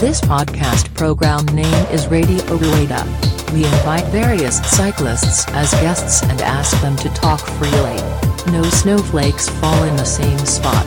[0.00, 3.04] This podcast program name is Radio Rueda.
[3.52, 7.96] We invite various cyclists as guests and ask them to talk freely.
[8.52, 10.86] No snowflakes fall in the same spot.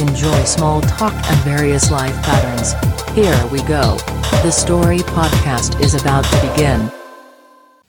[0.00, 2.72] Enjoy small talk and various life patterns.
[3.12, 3.96] Here we go.
[4.42, 6.90] The story podcast is about to begin.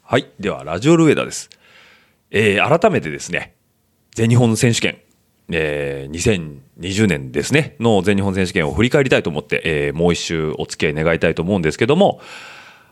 [0.04, 0.32] はい。
[0.40, 1.50] では、ラジオルエダです。
[2.32, 3.56] えー、改めてですね、
[4.16, 5.00] 全日本選手権、
[5.51, 12.21] えー、2020年ですね、の全日本選手権を振り返りたいと思って、えー、もう一周お付き合い願いたいと思うんですけども、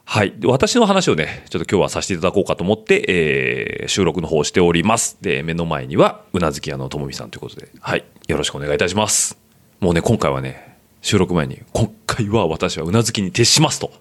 [0.04, 0.34] はい。
[0.44, 5.18] 私の話をね、ちょっと今日はさせていただこうかと思って、えー、収録の方をしております。
[5.20, 8.04] で、目の前には、うなずき屋のともみさんということで、はい。
[8.26, 9.38] よろしくお願いいたします。
[9.78, 13.92] もうね、今回はね、収録前に、今回は私はうなずきに徹しますと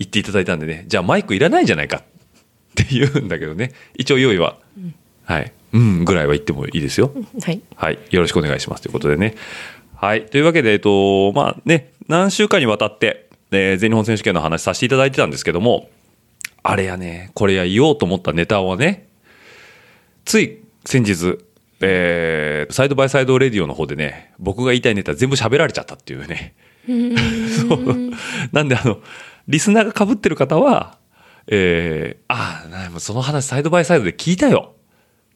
[0.00, 2.02] 言っていただいたんでね、じゃあマイクいらないんじゃないかっ
[2.74, 4.58] て言うんだけどね、一応用意は、
[5.30, 5.52] はい。
[5.72, 7.12] うん、ぐらいは言ってもいいですよ。
[7.40, 7.60] はい。
[7.76, 7.98] はい。
[8.10, 8.82] よろしくお願いします。
[8.82, 9.36] ということでね。
[9.94, 10.26] はい。
[10.26, 15.88] というわけで、えっと、まあね、何週間にわたって、えー全日本選手権の話させていただいてたんですけども、
[16.64, 19.06] あれやね、これや言おうと思ったネタをね、
[20.24, 21.38] つい先日、
[21.80, 26.54] えーサイドバイサイドレディオの方でね、僕が言いたいネタ全部喋られちゃったっていうね。
[27.68, 28.10] そう。
[28.52, 28.98] なんであの、
[29.46, 30.98] リスナーが被ってる方は、
[31.46, 34.74] えー、ああ、なもうその話サイドバイサイドで聞いたよ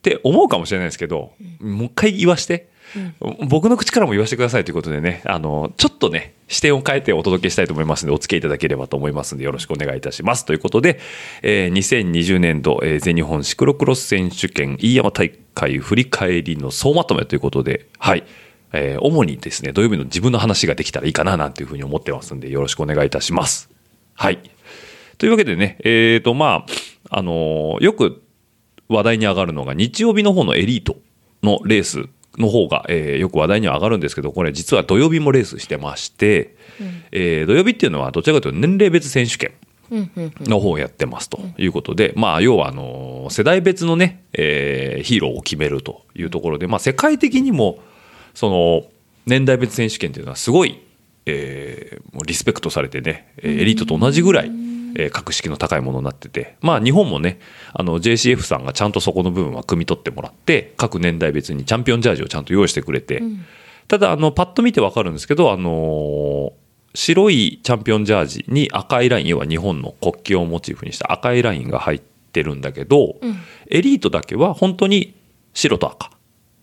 [0.05, 2.69] って思うかもしれないですけど、もう一回言わして、
[3.49, 10.45] 僕の口からも言わせてくださいということでね、あの、ちょっとね、視点を変えてお届けしたいと思いますので、お付き合いいただければと思いますので、よろしくお願いいたします。
[10.45, 11.01] ということで、
[11.43, 18.25] えー2020年度、えー全日本シクロクロス選手権飯山大会振り返りの総まとめということで、はい。
[18.75, 23.71] えー主にですね、土曜日の自分の話ができたらいいかななんていうふうに思ってますんで、よろしくお願いいたします。
[24.13, 24.39] はい。
[25.17, 26.67] というわけでね、えっ、と、ま
[27.11, 28.24] あ、あのよく
[28.89, 30.97] 話題に上がるのが、日曜日の方のエリート
[31.43, 32.07] のレース
[32.39, 36.57] の方が、えーよく話題には上がるんですけど、これ実は土曜日もレースしてまして、
[37.13, 39.53] えー土曜日っていうのはどちらかというと年齢別選手権
[40.49, 47.79] の方をやってますということで、まあ、要はあのー世代別のね、えーヒーローを決めるというところで、まあ、世界的にも、
[48.35, 48.85] その、
[49.27, 50.81] 年代別選手権っていうのはすごい、
[51.27, 54.51] えーリスペクトされてね、えーエリートと同じぐらい、
[54.97, 57.39] えー格式の高いものになってて、まあ日本もね、
[57.73, 63.23] あの JCF さんがちゃんとそこの部分は汲み取ってもらって、各年代別にチャンピオンジャージをちゃんと用意してくれて、
[63.89, 66.53] ただ、あの、パッと見てわかるんですけど、あのー
[66.97, 73.17] 白いチャンピオンジャージに赤いライン、要は日本の国旗をモチーフにした赤いラインが入ってるんだけど、
[73.69, 75.15] エリートだけは本当に
[75.55, 76.11] 白と赤。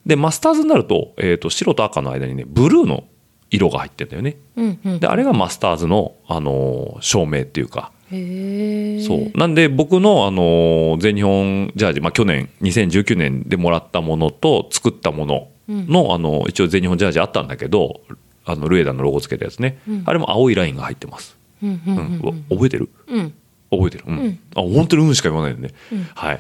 [0.06, 3.04] で、マスターズになると、えっ、と、白と赤の間にね、ブルーの
[3.50, 4.38] 色が入ってんだよね。
[4.56, 5.00] うんうん。
[5.02, 7.92] で、あれがマスターズの、あのー証明っていうか。
[8.12, 9.38] そう。
[9.38, 18.02] なんで僕の、あのー全日本ジャージ、まあ、去年、2019年でもらったものと作ったものの、あの、一応全日本ジャージあったんだけど、
[18.46, 19.80] あの、ルエダのロゴつけたやつね。
[20.06, 21.38] あれも青いラインが入ってます。
[21.64, 22.90] うんうん覚えてる？
[23.08, 23.34] うん。
[23.72, 24.04] 覚えてる。
[24.08, 24.40] うん。
[24.56, 25.70] あ、本当にうんしか言わないよね。
[26.16, 26.40] はい。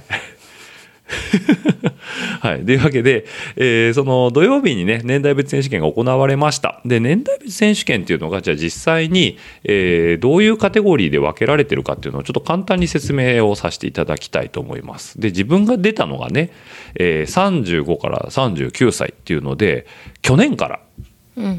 [2.41, 2.65] はい。
[2.65, 6.81] というわけで、えーその土曜日にね、年代別選手権が行われました。
[6.85, 15.19] で、年代別選手権っていうのが、じゃあ実際に、えーどういうカテゴリーで分けられてるかっていうのをちょっと簡単に説明をさせていただきたいと思います。
[15.19, 16.51] で、自分が出たのがね、
[16.95, 19.85] えー35から39歳っていうので、
[20.21, 20.79] 去年から、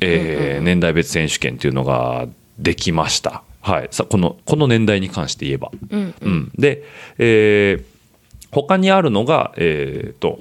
[0.01, 2.27] えー年代別選手権っていうのが
[2.59, 3.43] できました。
[3.61, 3.89] はい。
[3.91, 5.71] さこの、この年代に関して言えば。
[5.91, 6.15] うん。
[6.21, 6.83] うん、で、
[7.19, 7.92] えー
[8.53, 10.39] 他にあるのが、えーと、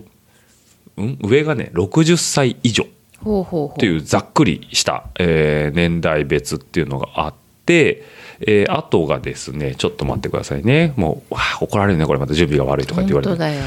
[0.98, 2.86] うん、上がね、60歳以上。
[3.24, 7.34] っていうざっくりした、えー年代別っていうのがあっ
[7.66, 8.04] て、
[8.42, 10.94] えーあとがですね、ちょっと待ってくださいね。
[10.98, 13.30] もう、怒られるね、これまた準備が悪いとかって言われて。
[13.30, 13.64] 本当だよ。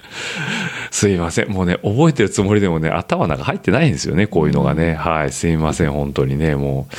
[0.91, 1.51] すいません。
[1.51, 4.95] もうね、覚えてるつもりでもね、頭の中入ってないんですよね、こういうのがね。
[4.95, 6.95] はい、すいません、本当にね、もう、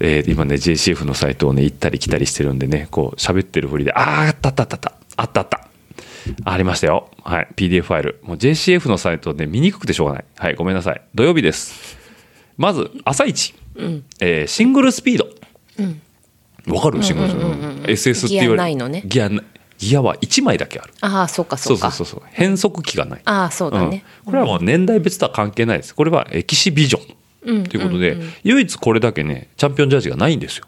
[0.00, 5.63] えー今ね、JCF のサイトをね、行ったり来たりしてるんでね、こう、喋ってるふりで、あー、あったあったあったあった、あったあった。
[6.44, 7.10] ありましたよ。
[7.22, 8.20] はい、PDF ファイル。
[8.22, 10.24] もう JCF のサイトね、見にくくてしょうがない。
[10.36, 11.02] はい、ごめんなさい。
[11.14, 11.96] 土曜日です。
[12.56, 13.54] まず、朝一。
[14.20, 15.26] えーシングルスピード。
[16.72, 17.02] わかる？
[17.02, 17.92] シングルスピード。
[17.92, 19.44] SS って言われギアないのねギアない。
[19.76, 20.94] ギアは1枚だけある。
[21.00, 21.90] ああ、そうかそそううか。
[21.90, 22.28] そうそうそう。
[22.32, 23.20] 変速機がない。
[23.24, 24.04] ああ、そうだね。
[24.24, 25.94] うん、これはもう年代別とは関係ないです。
[25.94, 27.00] これはエキシビジョ
[27.60, 30.66] ンということで、唯一これだけね、チャンピオンジャージがないんですよ。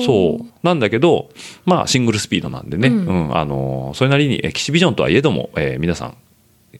[0.00, 0.46] そう。
[0.62, 1.30] なんだけど、
[1.64, 6.16] まあシングルスピードなんでね、うん、あのーそれなりにエキシビジョンとはいえども、えー皆さん、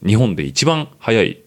[0.05, 1.41] 日本で一番速い、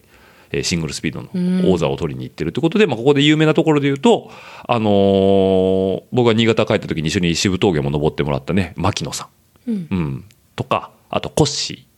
[0.51, 4.31] えーシングルスピードの王座を取りに行ってるということで、まあここで有名なところで言うと、
[4.67, 9.29] あのー僕が新潟帰った時に一緒に渋峠も登ってもらったね、牧野さ
[9.67, 9.71] ん。
[9.71, 10.25] うん、
[10.55, 11.88] とか、あとコッシうんうんうんうん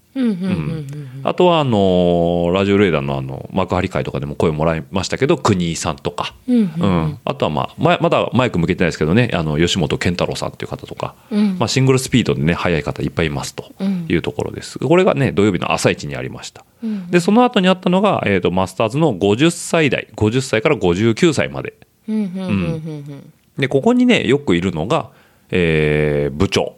[1.23, 7.19] あとはあのラジオレーダーのあの幕張会とかでも声もらいましたけど国井さんとか、うんうんうん。
[7.23, 11.57] あとはまあままだマイク向けてないですけどねあの吉本健太郎さんっていう方とか、うん。
[11.57, 13.71] まあ、シングルスピードでね速い方いっぱいいますと
[14.09, 21.73] いうところです、これがね土曜日の朝一にありました、うんでその後にあったのが、えー、とマスターズの50歳代50歳から59歳まで。
[22.09, 25.11] うんうんうんうんうんでここにねよくいるのが、
[25.51, 26.75] えー部長。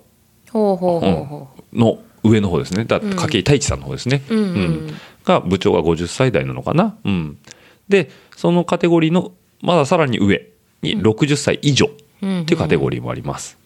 [0.52, 2.86] ほうほうほうほの上の方ですね。
[2.86, 4.94] だ筧太一さんの方ですね、うんうん。
[5.26, 7.38] が部長が50歳代なのかな、うん、
[7.90, 9.32] でそのカテゴリーの
[9.62, 10.50] まださらに上
[10.82, 11.90] に60歳以上っ
[12.46, 13.58] ていうカテゴリーもあります、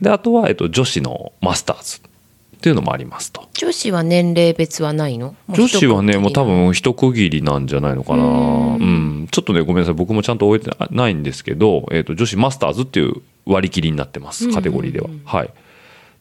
[0.00, 3.42] であとは、えっと、女子のマスターズっていうのもありますと。
[3.42, 5.34] う女子は年齢別はないの？
[5.48, 8.24] 女子はねもう多分分一区切りなんじゃないのかな。
[8.24, 9.28] うん。
[9.30, 9.94] ちょっとねごめんなさい。
[9.94, 14.52] 僕もちゃんと覚えてないんですけど、えっと女子マスターズっていう割り切りになってます。
[14.52, 15.50] カテゴリーでは、はい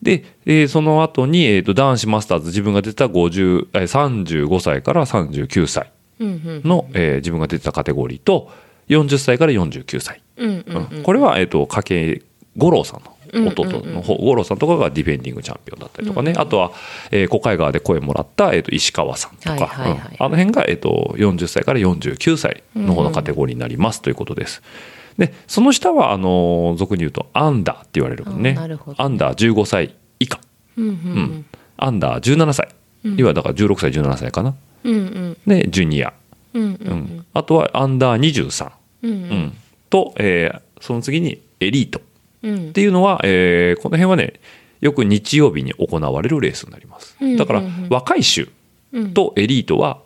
[0.02, 8.52] で、えーその後に、えー、と男子マスターズ自分が出た50えー35歳から39歳うんうんの、えー自分が出てたカテゴリーと
[8.88, 12.22] 40歳から49歳、うんうんうんこれは、えー、と家計
[12.58, 16.72] 五郎さんの弟の方、五郎さんとかがディフェンディングチャンピオンだったりとかね、あとは、
[17.12, 20.16] えー、小海川で声もらった、えー、と石川さんとか、はいはいはい。
[20.20, 20.26] うん。
[20.26, 24.62] あの辺が、えー、と40歳から49歳の方のカテゴリーになりますということです。
[25.20, 28.56] でその下はあのー俗に言うとアンダーって言われるもんね。
[28.58, 29.02] あなるほど。
[29.04, 30.40] アンダー15歳以下、
[30.78, 31.46] うんうんうん。
[31.78, 32.68] アンダー17歳、
[33.04, 33.08] い。
[33.10, 34.56] わゆるだから16歳17歳かな。
[34.86, 35.38] うんうん。
[35.46, 36.14] でジュニア。
[36.54, 36.98] うんううん。
[36.98, 38.72] ん、あとはアンダー23、
[39.04, 39.12] うん。
[39.12, 39.54] うん
[39.90, 42.00] と、えーその次にエリート。
[42.00, 42.02] っ
[42.44, 42.72] うん。
[42.74, 44.40] ていうのは、えーこの辺はね
[44.80, 47.18] よく日曜日に行われるレースになります。
[47.20, 47.66] うんだからうん。
[47.66, 48.48] うん若い衆
[49.14, 50.00] とエリートは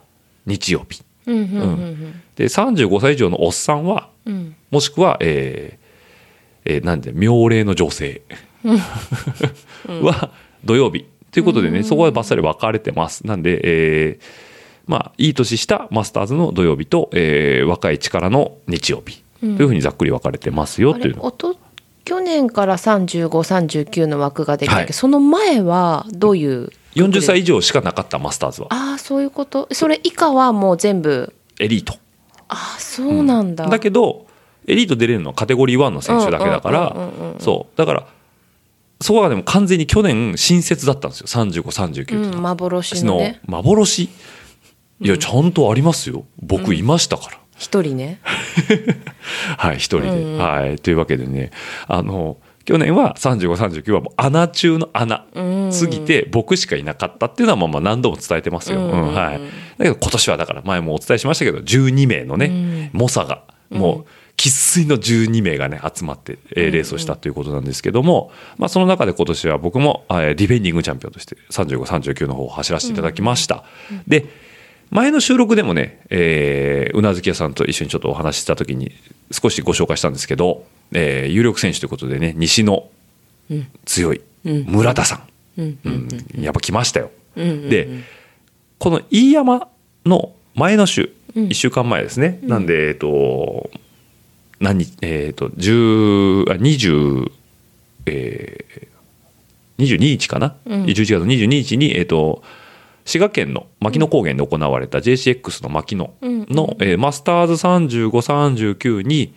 [0.47, 1.03] 日曜日。
[1.27, 8.21] うんうんうんで35歳以上のおっさんはうんもしくは、えーえーなんで妙齢の女性
[10.01, 10.31] は
[10.63, 11.05] 土曜日。
[11.31, 13.25] ということでね、そこはばっさり分かれてます。
[13.27, 14.53] なんで、えー
[14.85, 19.23] まあいい年したマスターズの土曜日と、えー若い力の日曜日。
[19.39, 20.95] というふうにざっくり分かれてますよ。
[20.95, 21.55] あというの、れおと
[22.05, 24.93] 去年から3539の枠ができたけど、はい。
[24.93, 28.67] その前はどういう？40歳以上しかなかったマスターズは。
[28.71, 29.67] ああそういうこと。
[29.71, 31.95] それ以下はもう全部エリート
[32.49, 34.27] ああそうなんだ、だけど
[34.67, 37.33] エリート出れるのはカテゴリー1の選手だけだかうんうんうんうんうん。
[37.35, 37.77] らそう。
[37.77, 38.07] だから
[39.01, 41.27] そこはでも完全に去年新設だったんですよ。
[41.27, 44.03] 3539っていうのはうん、幻の幻？
[44.03, 46.25] いやちゃんとありますよ。
[46.41, 48.19] 僕いましたから、一人ね。
[49.57, 50.37] はい一人で、うんうん。
[50.37, 50.77] はい。
[50.77, 51.51] というわけでね。
[51.87, 55.25] あの去年は3539はもう穴中の穴。
[55.33, 55.53] うん。
[55.71, 58.91] 過ぎて僕しかいなかったっていうのはまあまあ何度も伝えてますよ、うん。
[58.91, 59.39] うんはい、
[59.77, 64.05] だけど今年はだから前もお伝えしましたけど12名のね、猛者がもう
[64.37, 73.63] 生粋の12名がね集まって、えーレースをしたということなんですけども、まあ、その中で今年は僕も、えーディフェンディングチャンピオンとして3539の方を走らせていただきました、
[74.07, 74.25] で
[74.93, 78.91] 前の収録でもね、えーうなずき屋さんと一緒にちょっとお話しした時に
[79.31, 82.89] 少しご紹介したんですけど、えー有力選手ということでね西の
[83.85, 85.23] 強い村田さん、
[85.57, 87.89] うんうんやっぱ来ましたよ、うんうんで
[88.77, 89.67] この飯山
[90.05, 93.71] の前の週、1週間前ですね、なんでえっと
[94.59, 97.31] 何日えっと10あ20
[98.05, 100.83] えー、22日かな、うん。
[100.83, 102.43] 11月22日に、えっと
[103.05, 109.33] 滋賀県の牧野高原で行われた JCX の牧野の、えーマスターズ3539に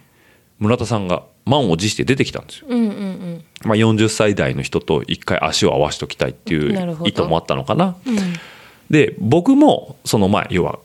[0.59, 2.67] 村田さんが満を持して出てきたんですよ。
[2.69, 7.97] うんうんうんまあ、40歳代の人と一回足を合わせときたいっていう意図もあったのかな。
[8.07, 8.17] うん
[8.91, 10.79] で僕もその前要は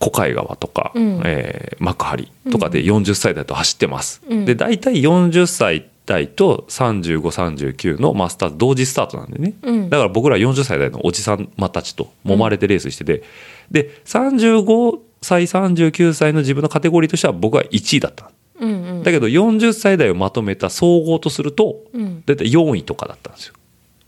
[0.00, 4.20] 小海川とか、うんえー幕張とかで40歳代と走ってます。
[4.28, 9.90] うんで大体40歳代と3539のマスターズ同時スタートなんでね、うん。
[9.90, 13.22] だから僕ら40歳代のおじさまたちと揉まれてレースしてて、
[13.70, 18.32] で35歳39歳の自分のカテゴリーとしては僕は1位だった。
[18.58, 19.02] うんうん。
[19.04, 22.22] だけど40歳代をまとめた総合とすると、うん。
[22.26, 23.54] 大体4位とかだったんですよ。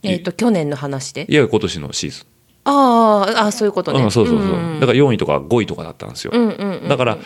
[0.03, 1.27] えっ、と去年の話で？
[1.29, 2.27] いや今年のシーズン。
[2.65, 6.89] あーあーそういうことね、うん、そうそうそう、んだから4位とか5位とかだったんですよ、うんうんうん。
[6.89, 7.19] だから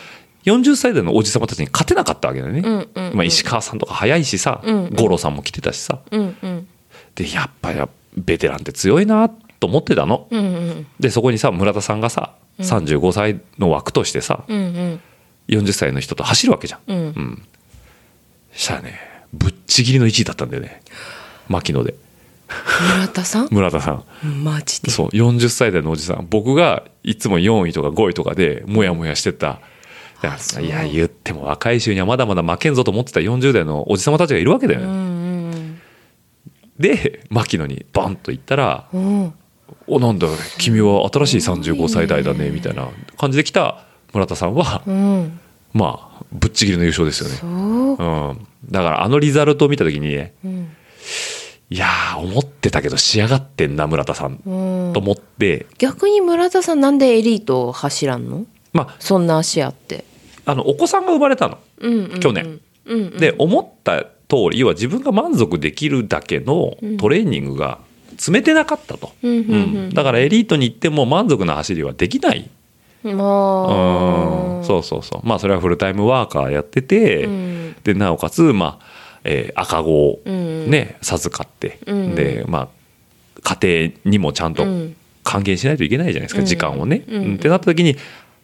[0.45, 3.15] 40歳代のおじさまたちに勝てなかったわけだよね、うんうんうん。
[3.15, 4.93] まあ、石川さんとか早いしさ、うんうん。
[4.93, 5.99] 五郎さんも来てたしさ。
[6.11, 6.67] うんうん。
[7.15, 10.27] でやっぱやベテランって強いなと思ってたの。
[10.29, 10.87] うんうん。
[10.99, 15.01] でそこにさ村田さんがさ35歳の枠としてさ、うんうん。
[15.47, 16.97] 40歳の人と走るわけじゃん、うん。
[16.97, 17.45] うん、
[18.51, 18.99] したらね
[19.33, 20.81] ぶっちぎりの1位だったんだよね。
[21.47, 21.95] 牧野で。
[22.93, 23.47] 村田さん？
[23.51, 23.91] 村田さ
[24.23, 24.43] ん。
[24.43, 24.91] マジで。
[24.91, 26.27] そう40歳代のおじさん。
[26.29, 29.59] 僕がいつも4位とか5位とかでモヤモヤしてた
[30.61, 35.81] いや言っても若い衆にはまだまだ負けんぞと思ってた40代のおじさまたちがいるわけだよね、うん
[36.77, 39.23] で牧野にバンと行ったらうん。
[39.23, 39.33] うん
[39.87, 40.27] おなんだ
[40.59, 45.39] 君は新しい35歳代だねみたいな感じで来た村田さんは、うん。
[45.73, 47.35] まあぶっちぎりの優勝ですよね。
[47.35, 47.49] そう。
[47.49, 50.75] うん、だからあのリザルトを見た時にねうん。
[51.69, 54.93] いやー思ってたけど仕上がってんな村田さんうん。
[54.93, 58.45] と思って、逆に村田さんなんでエリートを走らんの？
[58.73, 60.03] まそんな足あって、
[60.45, 61.57] ああのお子さんが生まれたの。
[61.79, 62.19] うんうんうん。
[62.19, 67.79] 去年、うんうん、で思った通り要は自分が満足できるだけのトレーニングが
[68.17, 69.89] 積めてなかったと、うんうんうん。
[69.93, 72.49] だからエリートに行っても満足な走りはできない、
[73.03, 75.27] うん、そうそうそう。
[75.27, 77.75] まあそれはフルタイムワーカーやってて、うん。
[77.83, 78.85] でなおかつ、まあ
[79.23, 80.69] えー赤子をうん。
[80.69, 82.15] ね、授かって、うん。
[82.15, 82.67] でまあ
[83.59, 84.95] 家庭にもちゃんとうん。
[85.23, 86.45] 還元しないといけないじゃないですか、うん。
[86.45, 87.95] 時間をね、ってなった時に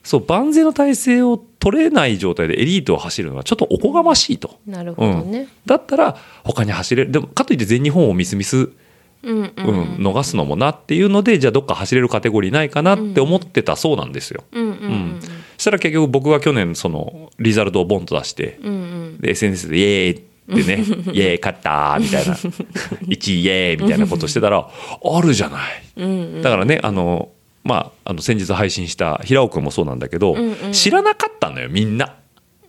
[0.03, 4.59] そう万全の体制を取れない状態でエリートを走るのはちょっとおこがましいと。
[4.65, 8.69] なるほどね、だったら他に走れるでもかといって全日本をミスミス、
[9.23, 14.43] うんうんうん逃すのもなっていうのでじゃあどっか走れるカテゴリーないかなって思ってたそうなんですよ。
[14.51, 15.19] うん
[15.59, 18.77] したら結局僕は去年そのリザルトをボンと出して、うんう
[19.09, 22.33] んで SNS で「イエーイ!」ってね「イエーイ勝った!」みたいな
[23.05, 25.83] 「1位イエーイ!」みたいなことしてたらあるじゃない。
[25.97, 27.29] うんうんだからねあの
[27.63, 30.71] まああの先日配信した平尾君もそうなんだけど、んうん。
[30.73, 32.15] 知らなかったのよみんな。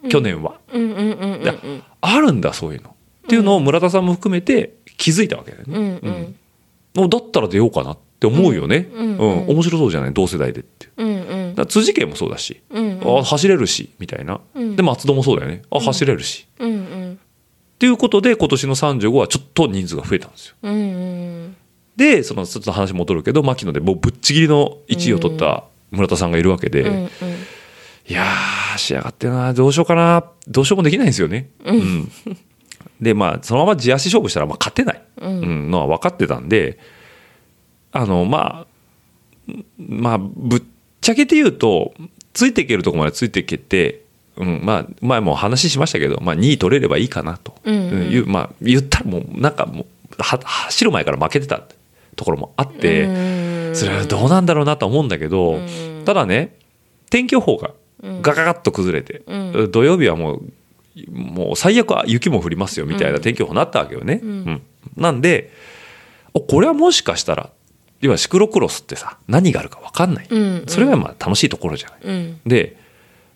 [0.09, 0.59] 去年は。
[2.01, 2.91] あるんだそういうの。
[2.91, 2.93] っ
[3.29, 5.99] ていうのを村田さんも含めて気づいたわけだよね。
[6.03, 6.37] うん
[7.03, 7.09] うん。
[7.09, 8.89] だったら出ようかなって思うよね。
[8.93, 9.49] ううんん、うん。
[9.49, 10.13] 面白そうじゃない？
[10.13, 10.89] 同世代でって。
[10.97, 11.05] う。
[11.05, 11.67] んうん。
[11.67, 14.77] 辻家もそうだし、うんあ走れるしみたいな、うん。
[14.77, 15.63] で松戸もそうだよね。
[15.71, 17.13] あ走れるし、うんうん。
[17.13, 17.17] っ
[17.79, 20.57] ていうことで今年の35はちょっと人数が増えたんですよ。
[20.63, 20.77] うんう
[21.49, 21.57] ん
[21.97, 27.09] でそのちょっと話戻るけど牧野でもうぶっちぎりの1位を取った村田さんがいるわけで、うんうん。
[28.09, 29.53] いやー仕上がってるな。
[29.53, 30.25] どうしようかな。
[30.49, 31.51] どうしようもできないんですよね。
[31.65, 32.11] うん。
[33.01, 35.41] でまあそのまま地足勝負したらまあ勝てない、うん。
[35.41, 35.71] うん。
[35.71, 36.79] のは分かってたんで
[37.93, 40.63] あのまあまあぶっ
[41.01, 41.93] ちゃけて言うと
[42.33, 44.03] ついていけるとこまでついていけて、
[44.37, 48.13] うん、まあ前も話しましたけど、まあ、2位取れればいいかなと、うんうん。
[48.13, 49.87] いうまあ、言ったらもうなんかもう
[50.19, 51.63] は走る前から負けてた
[52.17, 53.05] ところもあって。
[53.05, 53.75] うん。
[53.75, 56.03] それはどうなんだろうなと思うんだけど、うん。
[56.05, 56.57] ただね
[57.11, 57.73] 天気予報が
[58.21, 60.43] ガガガッと崩れて、う土曜日はもう
[61.11, 64.21] もう最悪は雪も降りますよみたいな天気予報になったわけよね。
[64.23, 64.31] うん。
[64.31, 64.63] うん。
[64.97, 65.53] なんで
[66.35, 67.51] おこれはもしかしたら
[68.01, 70.65] 要はシクロクロスってさ何があるか分かんない、うん。
[70.67, 71.99] それがまあ楽しいところじゃない。
[72.03, 72.41] うん。
[72.45, 72.77] で、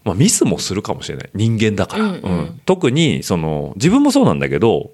[0.05, 1.31] まあ、ミスもするかもしれない。
[1.35, 2.13] 人間だから、うん。
[2.13, 2.61] うん。
[2.67, 4.91] 特にその自分もそうなんだけど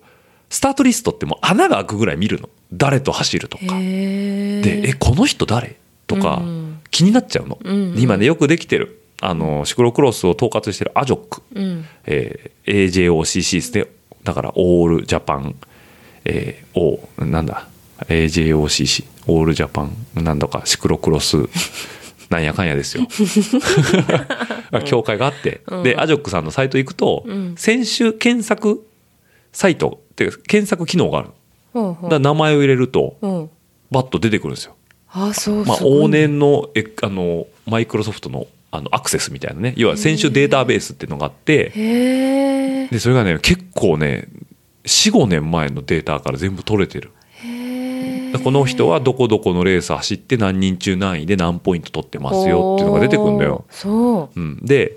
[0.53, 2.51] スタートリストってもう穴が開くぐらい見るの。
[2.75, 3.65] 誰と走るとか。
[3.65, 3.73] で
[4.91, 9.01] 「えこの人誰?」とかうん気になっちゃうの、うん今ねよくできてる。
[9.23, 11.87] あのシクロクロスを統括してるアジョック、うん。
[12.05, 13.87] えー AJOCC ですね。
[14.25, 15.55] だからオールジャパン、
[16.27, 17.67] えー、O なんだ
[18.09, 21.39] ？AJOCC オールジャパンなんだかシクロクロス。
[22.29, 23.07] なんやかんやですよ。
[24.85, 27.55] 協会があって、でアジョックさんのサイト行くと、うん。
[27.57, 28.87] 選手検索
[29.53, 31.31] サイトっていうか検索機能がある
[31.75, 31.95] うほう。
[32.05, 33.51] だから名前を入れるとうん。
[33.91, 34.75] バッと出てくるんですよ。
[35.15, 39.75] あそうまあ、往年のえあのマイクロソフトのあのアクセスみたいなね。
[39.77, 41.69] 要は選手データベースっていうのがあって
[42.91, 44.29] でそれがね結構ね
[44.85, 47.13] 45年前のデータから全部取れてる。
[48.43, 54.97] この人はどこどこのレース走って何人中何位で何ポイント取ってますよっていうのが出てくるんだよ、そうん、で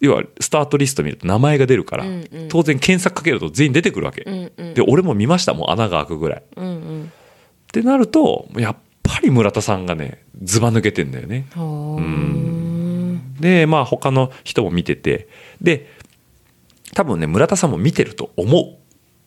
[0.00, 2.48] 要はスタートリスト見ると名前が出るから、うんうん。
[2.48, 4.74] 当然検索かけると全員出てくるわけ、ううんうん。
[4.74, 6.42] で俺も見ましたもん穴が開くぐらい。
[6.56, 7.04] うんうん。
[7.04, 11.46] ってなるとやっぱり村田さんがねずば抜けてんだよね。
[11.56, 13.34] うん。
[13.40, 15.28] でまあ他の人も見てて。
[15.60, 15.92] で
[16.94, 18.78] 多分ね村田さんも見てると思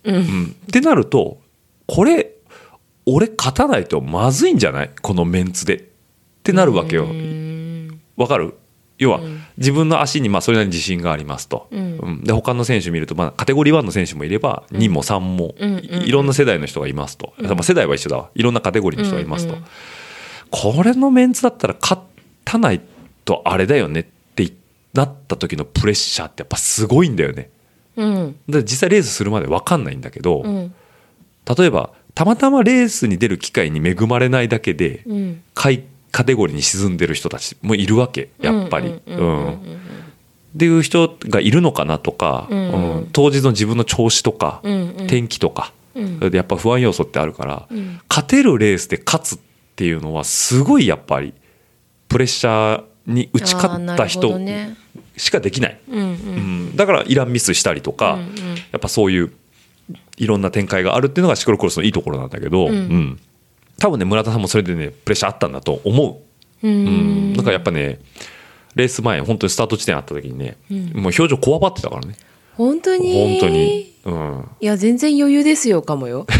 [0.05, 0.09] う。
[0.09, 0.15] うん。
[0.15, 1.41] うん、ってなると
[1.85, 2.31] これ
[3.05, 4.91] 俺勝たないとまずいんじゃない？
[5.01, 5.75] このメンツで。
[5.77, 7.05] ってなるわけよ。
[7.05, 7.07] う。
[7.09, 7.99] ん。
[8.15, 8.55] わかる？
[9.01, 9.43] 要はうん。
[9.57, 11.67] 自分の足にまあそれなりに自信がありますと。
[11.71, 11.97] うん。
[11.97, 12.23] うん。
[12.23, 17.33] で他の選手見るとまあカテゴリー1の選手もいれば2も3もうんいいろんな世代の人がいますと。
[17.39, 18.29] まあ世代は一緒だわ。
[18.35, 19.53] いろんなカテゴリーの人がいますと。
[19.53, 19.65] うんうん
[20.51, 21.99] これのメンツだったら勝
[22.43, 22.81] たない
[23.25, 24.51] とあれだよねって
[24.93, 27.49] なった時のプレッシャーってやっぱすごいんだよね。
[27.95, 28.35] うん。
[28.47, 30.73] で実際レースするまで分かんないんだけど、うん。
[31.57, 35.43] 例えばたまたまレースに出る機会に恵まれないだけで、うん
[36.11, 38.89] カテゴリーに沈んでる人たちもいるわけやっぱり。
[40.55, 42.71] っていう人がいるのかなとか、うん。
[42.71, 43.09] うん。
[43.13, 45.07] 当日の自分の調子とか、うんうん。
[45.07, 46.31] 天気とか、うん。
[46.33, 48.01] やっぱ不安要素ってあるから、うん。
[48.09, 49.39] 勝てるレースで勝つっ
[49.77, 51.33] ていうのはすごいやっぱり
[52.09, 54.37] プレッシャーに打ち勝った人
[55.15, 56.05] しかできない、うんうん。
[56.05, 56.09] う
[56.73, 56.75] ん。
[56.75, 58.27] だからイランミスしたりとか、うんうん。
[58.27, 59.31] やっぱそういう
[60.17, 62.73] いろんな展開があるっていうのがシクロクロスのいいところなんだけど、うん。
[62.73, 63.19] うん
[63.81, 66.21] 多分ね村田さんもそれでねプレッシャーあったんだと思
[66.63, 66.67] う。
[66.67, 67.31] ううん。
[67.31, 67.99] ん、だからやっぱね
[68.75, 72.15] レース前本当にスタート地点あった時にね、もう表情こわばってたからね。
[72.55, 73.39] 本当に？
[73.39, 76.27] 本当に、うん、いや全然余裕ですよかもよ。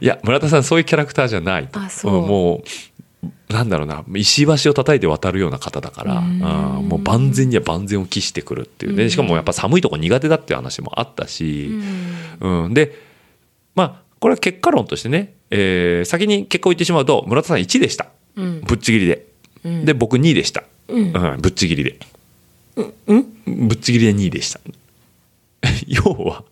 [0.00, 1.80] いや村田さんそういうキャラクターじゃないと。
[1.80, 2.24] あそう。
[2.24, 2.62] んも
[3.50, 6.38] うなんだろうな石橋を叩いて渡るような方だからうん。
[6.88, 9.10] もう万全には万全を期してくるっていうね。
[9.10, 11.70] しかもやっぱ寒いとこ苦手だっていう話もあったし、
[12.40, 12.74] うん。
[12.74, 12.98] で
[13.74, 18.06] まあこれは結果論としてね、えー先に結果を言ってしまうと村田さん1でした、
[18.36, 18.60] うん。
[18.62, 19.26] ぶっちぎりで、
[19.84, 21.12] で僕2でした、うん。
[21.12, 21.98] うんぶっちぎりで、
[22.76, 24.60] ぶっちぎりで2位でした。
[25.86, 26.44] 要は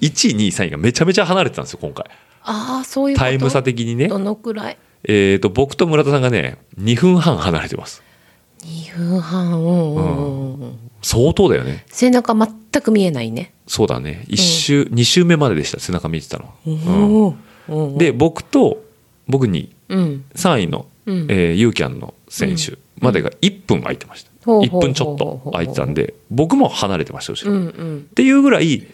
[0.00, 2.06] 1位2位3位がめちゃめちゃ離れてたんですよ今回。
[2.42, 3.24] ああそういうこと？
[3.26, 4.08] タイム差的にね。
[4.08, 4.76] どのくらい？
[5.04, 8.02] えー、と僕と村田さんがね2分半離れてます。
[8.64, 11.84] 2分半うんうんうんうん相当だよね。
[11.88, 13.52] 背中全く見えないね。
[13.66, 14.24] そうだね。
[14.28, 17.34] 1周、2周目まででした背中見えてたの、お
[17.68, 18.82] おで僕と
[19.28, 20.24] 僕にうん。
[20.34, 21.26] 3位の、うん。
[21.28, 28.08] えーユーキャンの選手までが1分空いてました、1ほうほうほう分ちょっと空いてたんで僕も離れてました後ろ、っうんうん。
[28.14, 28.86] ていうぐらい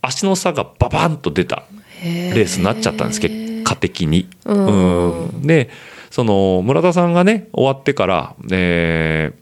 [0.00, 1.64] 足の差がババンと出た
[2.00, 4.28] へレースになっちゃったんです結果的に。
[4.44, 5.24] うん。
[5.24, 5.42] うん。
[5.46, 5.70] で
[6.10, 9.32] その村田さんがね終わってから、え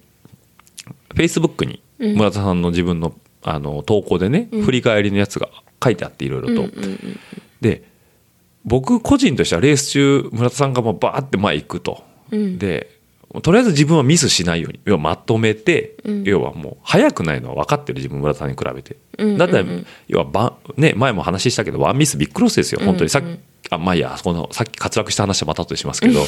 [1.09, 5.49] ー、Facebook に村田さんの自分のあの投稿でね、振り返りのやつが
[5.83, 6.71] 書いてあっていろいろと。
[7.61, 7.85] で
[8.65, 12.05] 僕個人としてはレース中村田さんがもうバーって前行くと。
[12.31, 13.00] うんで
[13.43, 14.81] とりあえず自分はミスしないように。
[14.85, 16.25] 要はまとめて、うん。
[16.25, 19.69] 要はもう速くないのは分かってる自分村田さんに比べて、うんだったら、うん。
[19.69, 22.81] うん要はば、ね、前も話したけどワンミスビッグクロスですよ。
[22.85, 23.27] 本当にさっき、
[23.71, 26.25] あまあいいやこのさっき滑落した話はまた後でしますけど、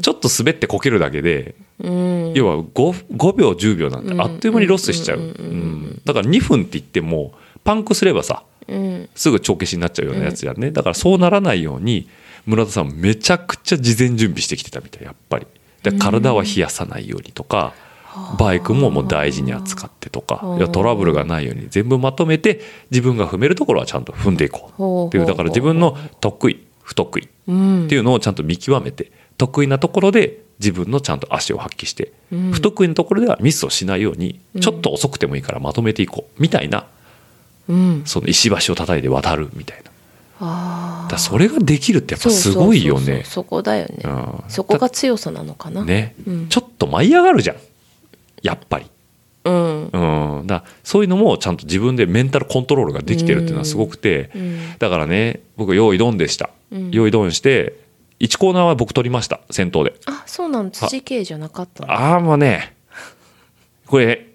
[0.00, 2.32] ちょっと滑ってこけるだけで、うん。
[2.32, 7.32] 要は 5, 5秒10秒なんてあっという間にロスしちゃう、うんだから2分って言っても
[7.64, 9.08] パンクすればさうん。
[9.14, 12.08] すぐ帳消しになっちゃうようなやつやね、だからそうならないように
[12.46, 15.46] 村田さんめちゃくちゃ事前準備してきてたみたいやっぱり
[15.84, 17.74] で体は冷やさないようにとか、
[18.38, 20.56] バイクももう大事に扱ってとかはあ。
[20.56, 25.08] いやトラブルがないように全部まとめて自分が踏めるところはちゃんと踏んでいこう。
[25.08, 32.52] っていうだから自分の得意不得意うんっていうのをちゃんと見極めて得意なところで自分のちゃんと足を発揮して、うん。
[32.52, 36.86] 不得意なところではミスをしないようにちょっと遅くてもいいからまとめていこうみたいな
[37.68, 38.02] うん。
[38.06, 39.90] その石橋を叩いて渡るみたいな。
[39.90, 39.93] あ
[40.40, 43.22] だそれができるってやっぱすごいよね。
[43.24, 44.44] そこだよね、うん。
[44.48, 45.84] そこが強さなのかな。
[45.84, 46.48] ね、うん。
[46.48, 47.56] ちょっと舞い上がるじゃん。
[48.42, 48.86] やっぱり。
[49.44, 49.88] うん。
[50.40, 54.78] うん、だそういうのもちゃんと自分でメンタルコントロールができてるっていうのはすごくて、うん。
[54.78, 56.90] だからね僕用意ドンでした、うん。
[56.90, 57.78] 用意ドンして
[58.20, 59.40] 1コーナーは僕取りました。
[59.50, 59.94] 先頭で。
[60.06, 61.92] あそうなの土系じゃなかったの？
[61.92, 62.74] ああもうね。
[63.86, 64.33] これ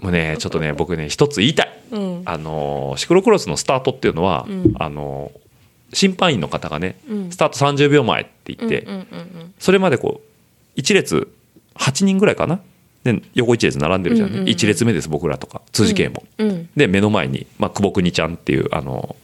[0.00, 2.22] もうねちょっとね僕ね一つ言いたい、うん。
[2.24, 4.74] あのーシクロクロスのスタートっていうのは、うん。
[4.78, 5.44] あのー
[5.92, 7.30] 審判員の方がね、うん。
[7.30, 10.20] スタート30秒前って言って、うんうんうんそれまでこ
[10.76, 11.32] う1列
[11.76, 12.60] 8人ぐらいかな？
[13.04, 16.48] で横1列並んでるじゃんね、うんうんうん1列目です僕らとか辻圭も、うん。
[16.48, 16.68] うん。
[16.74, 19.14] で目の前に、まあ、久保邦ちゃんっていうあの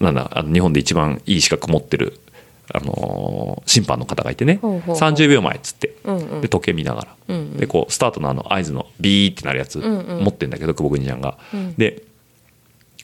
[0.00, 2.18] なんだあの日本で一番いい資格持ってる、
[2.72, 4.96] あのー審判の方がいてねほうほうほう。
[4.96, 6.40] 30秒前っつってうんうん。
[6.40, 7.56] で時計見ながら、うんうん。
[7.56, 10.24] でこうスタートのあの合図のビーってなるやつうんうん。
[10.24, 11.74] 持ってんだけど久保邦ちゃんが、うん。
[11.74, 12.02] で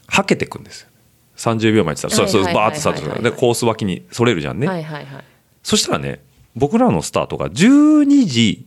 [0.07, 0.89] はけてくんですよ。
[1.37, 2.71] 30秒前って言ったらそうそうはいはいはい。
[2.71, 5.25] はいバーってスタートするでコース脇にそれるじゃんね、はいはいはい。
[5.63, 6.23] そしたらね
[6.55, 8.67] 僕らのスタートが12時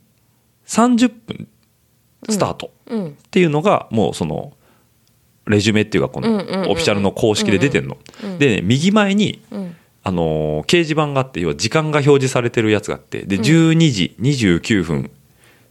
[0.68, 1.48] 30分
[2.30, 3.08] スタートうん。
[3.08, 4.54] っていうのがもうその
[5.48, 6.72] レジュメっていうかこのうんうんうんうん。
[6.72, 7.98] オフィシャルの公式で出てんの。
[8.24, 8.40] うん。
[8.40, 9.76] でね右前にうん
[10.08, 15.12] あのー掲示板があって要は時間が表示されてるやつがあってで12時29分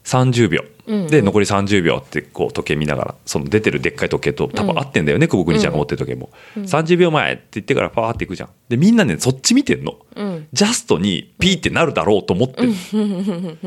[0.04, 0.60] 30秒。
[1.08, 6.28] で残り30秒ってこう時計見ながらその出てるでっかい時計と多分合ってんだよね久保邦ちゃんが持ってる時計も。
[6.56, 8.50] 30秒前って言ってからパーっていくじゃん。
[8.68, 9.96] でみんなねそっち見てんの。
[10.14, 10.46] うん。
[10.52, 12.74] ジャストにピーってなるだろうと思ってる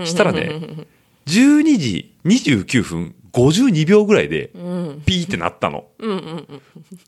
[0.05, 0.51] したらね
[1.25, 5.01] 12時29分52秒ぐらいでうん。
[5.03, 5.85] ピーってなったの。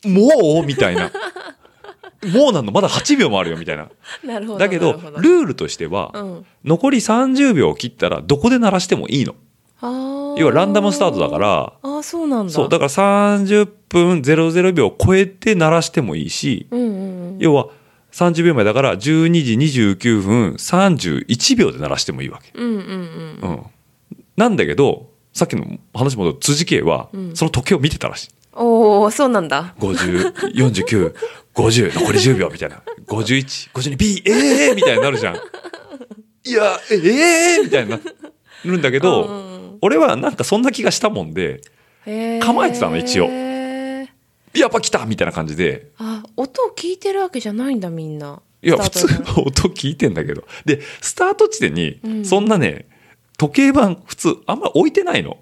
[0.06, 0.66] もう？
[0.66, 1.12] みたいな
[2.28, 3.90] もうなんのまだ8秒もあるよみたいな。
[4.24, 6.46] なるほどだけどルールとしては、うん。
[6.66, 9.36] 残り30秒を切ったらどこで鳴らしてもいいの。
[10.38, 11.74] 要はランダムスタートだから。
[11.82, 12.54] あーそうなんだ。
[12.54, 17.38] そうだから30分00秒を超えて鳴らしてもいいし、うんうんうん。
[17.40, 17.68] 要は
[18.12, 23.64] 30秒前だから12時29分31秒で鳴らしてもいいわけ、うんうんうんうん、
[24.36, 27.36] なんだけどさっきの話戻ると辻圭はん。
[27.36, 28.30] その時計を見てたらしい
[28.62, 29.74] おおそうなんだ。
[29.80, 32.82] 504950残り10秒みたいな。
[33.08, 35.36] 5152 B ええー、みたいになるじゃん。
[35.36, 38.00] いやええー、みたいにな
[38.66, 39.34] るんだけど、う
[39.76, 39.78] ん。
[39.82, 41.62] 俺はなんかそんな気がしたもんで
[42.42, 43.30] 構えてたの一応。
[44.54, 45.92] やっぱ来たみたいな感じで。
[45.98, 48.42] あ音を聞いてるわけじゃないんだみんな。
[48.62, 49.06] いや、普通
[49.40, 50.44] 音聞いてんだけど。
[50.66, 52.26] で、スタート地点にう、ん。
[52.26, 52.88] そんなね、
[53.38, 55.38] 時計盤普通あんま置いてないの。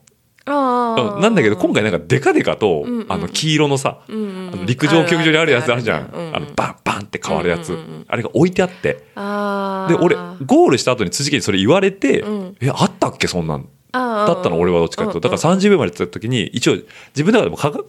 [0.47, 6.09] うんなんだけど、今回なんかデカデカとうんう、んあの、黄色のさ、うんうんあの陸上競技場にあるやつあるじゃん。
[6.13, 8.05] うんうんあの、バンバンって変わるやつうんうんうん。
[8.07, 9.03] あれが置いてあって。
[9.15, 13.67] あで、俺、ーゴールした後に辻家にそれ言われてうん、え、あったっけそんなん？
[13.91, 15.29] だったの俺はどっちかっていうと。
[15.29, 16.75] だから30秒までやってた時に、一応、
[17.15, 17.81] 自分の中でもかが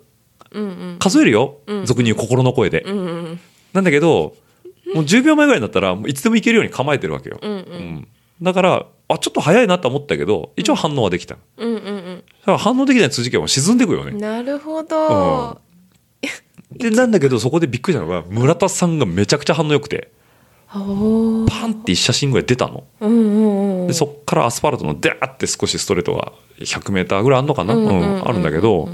[0.50, 1.82] うんうん数えるよう。
[1.82, 2.82] ん俗に言う心の声で。
[2.82, 3.40] うんうん
[3.72, 4.34] なんだけど、
[4.94, 7.38] もう10秒前ぐらいになったら、いつでもいけるように構えてるわけよ。
[7.42, 8.08] うんうんうん
[8.40, 11.34] だから、あ、ちょっと早いなと思ったけど、一応反応はできた。
[11.34, 11.78] だうんうん
[12.44, 14.12] から反応できない辻家は沈んでくよね。
[14.12, 15.60] うんなるほど、
[16.72, 20.10] で、なんだけど、そこでびっくりしたのが、村田さんがめちゃくちゃ反応良くて、
[20.70, 21.46] パン
[21.80, 22.84] って一写真ぐらい出たの。
[23.00, 23.86] うんうんうん。
[23.86, 28.88] で、そっからアスファルトのダーって少しストレートが100メーターぐらいあるのかな、うんあるんだけど、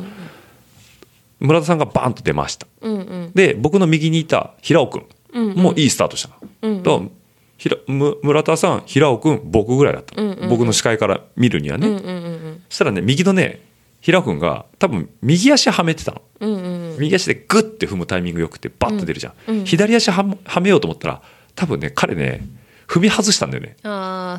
[1.41, 2.67] 村田さんがバーンと出ました。
[2.81, 3.33] うんうん。
[3.35, 5.57] で、僕の右にいた平尾くんうんうん。
[5.57, 6.35] もいいスタートしたの。
[6.63, 7.11] うんうん。
[8.23, 10.49] 村田さん平尾くん僕ぐらいだったの、うんうんうん。
[10.51, 12.24] 僕の視界から見るにはね、うんうんうん
[12.75, 13.61] そしたらね右のね
[14.01, 16.23] 平尾くんが多分右足はめてたの。
[16.41, 16.99] うんうんうん。
[16.99, 19.65] 右足でグッて踏むタイミングよくてバッと出るじゃん、うんうん。
[19.65, 21.23] 左足ははめようと思ったら
[21.55, 22.45] 多分ね彼ね
[22.89, 23.77] 踏み外したんだよね。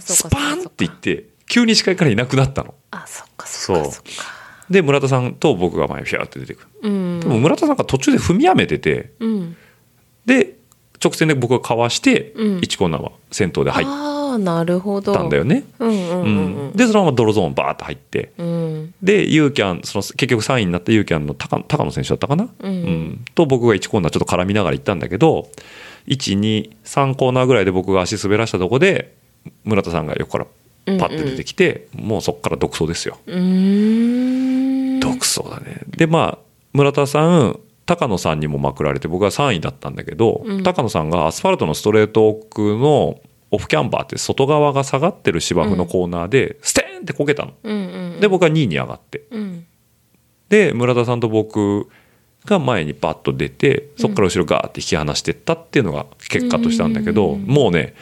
[0.01, 2.73] スかパーンっていって急に視界からいなくなったの。
[2.91, 4.09] あそっかそっかそっか。
[4.69, 7.19] で村田さんと僕が前にフィャーって出てくる、うん。
[7.21, 9.55] でも村田さんが途中で踏みやめててうん。
[10.25, 10.57] で
[11.01, 12.57] 直線で僕がかわして、うん。
[12.57, 13.87] 1コーナーは先頭で入っ
[14.37, 15.13] なるほど。
[15.13, 16.71] たんだよね、うんうんうんうん。
[16.73, 18.31] でそのまま泥ゾーンバーッと入って。
[18.37, 18.93] うん。
[19.01, 23.25] でユーキャンその結局3位になったユーキャンの高高野選手だったかな、うん。
[23.35, 25.49] と僕が1コーナーちょっと絡みながら行ったんだけど
[26.07, 29.15] 123コーナーぐらいで僕が足滑らしたとこで
[29.63, 30.45] 村田さんが横から
[30.99, 33.33] パッて出てきて、もうそこから独走ですよ、独
[35.19, 35.81] 走だね。
[35.87, 40.63] でまあ村田さん高野さんにもまくられて僕は3位だったんだけど、うん。
[40.63, 43.19] 高野さんがアスファルトのストレート奥の
[43.55, 47.53] オフキャンバーって外側が下がってる芝生のコーナーでステーンってこけたの。
[47.63, 49.23] うんうんで僕は2位に上がって。
[49.31, 49.65] うん。
[50.49, 51.89] で村田さんと僕
[52.45, 57.95] が前にパッと出てそこから後ろガーって引き離してったっていうのが結果としたんだけど、うんもうね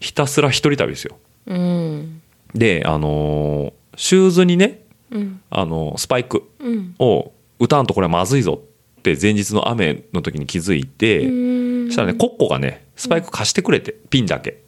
[0.00, 1.18] ひたすら一人旅ですよ。
[1.46, 2.22] うん。
[2.54, 5.40] であのーシューズにね、うん。
[5.50, 6.94] あのースパイクうん。
[6.98, 8.62] を打たんとこれはまずいぞ
[8.98, 11.86] って前日の雨の時に気づいて、うん。
[11.88, 14.62] そしたらねコッコがねスパイク貸してくれて、ピンだけ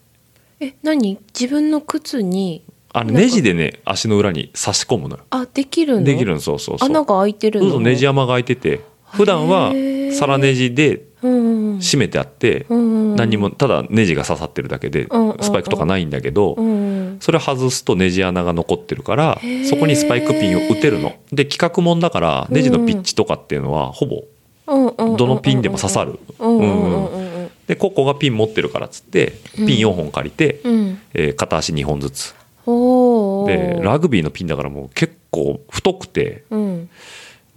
[0.62, 1.18] え何？
[1.38, 5.24] 自分の靴にあのネジでね足の裏に差し込むのよ。
[5.30, 6.04] あできるの？
[6.04, 6.88] できるのそうそうそう。
[6.88, 7.66] 穴が開いてるの？
[7.66, 9.72] そうそうネジ山が開いてて普段は
[10.12, 11.38] 皿ネジでうんう
[11.74, 21.14] ん締めてあって、うん何にもただネジが刺さってるだけでうんうんうんスパイクとかないんだけど、うんそれ外すとネジ穴が残ってるからそこにスパイクピンを打てるの。
[21.32, 24.24] で規格もんだからネジのピッチとかっていうのはほぼ
[24.66, 26.18] うんうんうんどのピンでも刺さる。
[26.38, 26.64] うんうん。
[26.64, 27.31] うんうん
[27.66, 31.00] でコッコがピン持ってるからっつってピン4本借りて、うん。
[31.14, 32.34] えー片足2本ずつ。
[32.64, 36.90] でラグビーのピンだからもう結構太くてうん。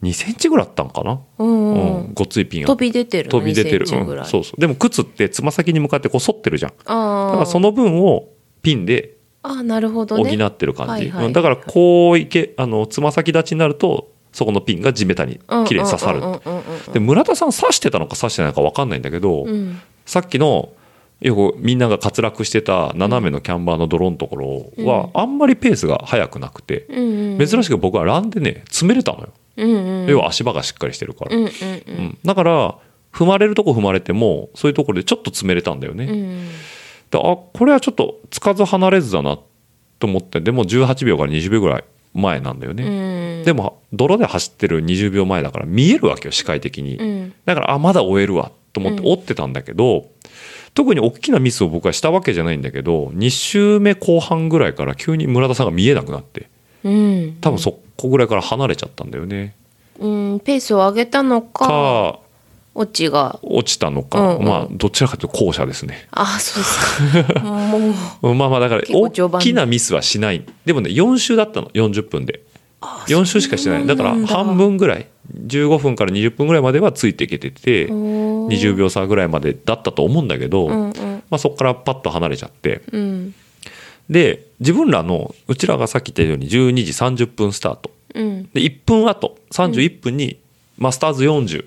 [0.03, 1.97] 2センチぐらいあったんかな、うんうん。
[1.97, 4.25] うんごっついピンが飛び出てるの飛び出てる、2センチぐらい。
[4.25, 4.61] うんそうそう。
[4.61, 6.71] でも靴ってつま先に向かってこう反ってるじゃん。
[6.71, 8.29] だからその分を
[8.61, 11.25] ピンであなるほど補ねってる感じ、はいはい。
[11.27, 16.21] うんだからこういけあのつま先立ちになるとそこのピンが地べたに綺麗に刺さる。
[16.91, 19.79] で村田さん刺してたのか刺してないのか分かんないんだけど、うん。
[20.05, 20.73] さっきの
[21.21, 27.47] よくみんなが滑落してた斜めのキャンバーの泥のところはあんまりペースが速くなくて、うんうん。
[27.47, 29.71] 珍しく僕はランでね詰めれたのよ、うん
[30.03, 30.09] うん。
[30.09, 32.17] 要は足場がしっかりしてるから、うんうんうん。
[32.25, 32.75] だから
[33.13, 36.47] 踏まれるとこ踏まれてもそういうところでちょっと詰めれたんだよね、うんうん。
[37.09, 39.39] であこれはちょっとつかず離れずだな
[39.97, 43.14] と思ってでも18秒から20秒ぐらい前なんだよね、うん
[43.45, 47.33] でも泥で走ってる20秒前だから見えるわけよ視界的に、うん。
[47.45, 49.07] だからあまだ追えるわと思ってうん。
[49.07, 50.07] 追ってたんだけど、
[50.73, 56.49] 特に大きなミスを僕はしたわけじゃないんだけど2周目後半ぐらいから急に村田さんが見えなくなって
[56.83, 57.37] うん。
[57.39, 59.55] 多分そこぐらいから離れちゃったんだよね。
[59.99, 62.19] うんペースを上げたのかか
[62.75, 63.39] オチが。
[63.41, 64.45] 落ちたのか、うんうん。
[64.45, 66.07] まあどちらかというと後者ですね。
[66.11, 67.41] あそうですか。
[68.21, 70.43] まあまあだから大きなミスはしない。
[70.65, 72.41] でもね4周だったの40分で
[73.07, 73.85] 4周しかしてない。
[73.85, 73.95] だ。
[73.95, 75.07] から半分ぐらい。
[75.47, 80.93] 15分から20分ぐらいまではついていけてて20 20秒差ぐらいまでだったと思うんだけど、うんうん。
[81.29, 82.81] まあ、そこからパッと離れちゃって。
[82.91, 83.35] うん。
[84.09, 87.91] で自分らのうちらがさっき言ったように12時30分スタート。
[88.13, 88.43] うん。
[88.53, 90.39] で1分後31分に
[90.77, 91.65] マスターズ40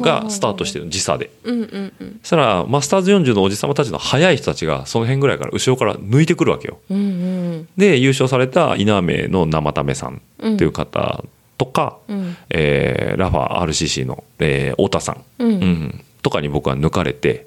[0.00, 1.30] がスタートしてる時差で。
[1.44, 2.20] うんうんうん。
[2.22, 6.78] そしたらマスターズ40のおじさまたちの速い人たちがその辺ぐらいから後ろから抜いてくるわけよ。
[6.90, 7.68] うんうん。
[7.76, 11.24] で優勝された稲目の生為さんっていう方
[11.58, 12.36] とか、うん。
[12.50, 15.48] えーラファ RCC の、えー太田さん、うん。
[15.48, 16.04] うん。
[16.22, 17.46] とかに僕は抜かれて。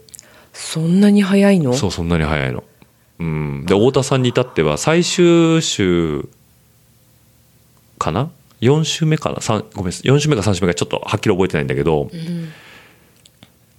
[0.53, 1.73] そんなに早いの？
[1.73, 2.63] そうそんなに早いの。
[3.19, 6.27] うん、で太田さんに至っては最終週
[7.97, 8.31] かな
[8.63, 9.41] 4週目かな？
[9.41, 10.07] 三ごめんなさい。
[10.07, 12.09] 4週目か3週目かちょっとはっきり覚えてないんだけど、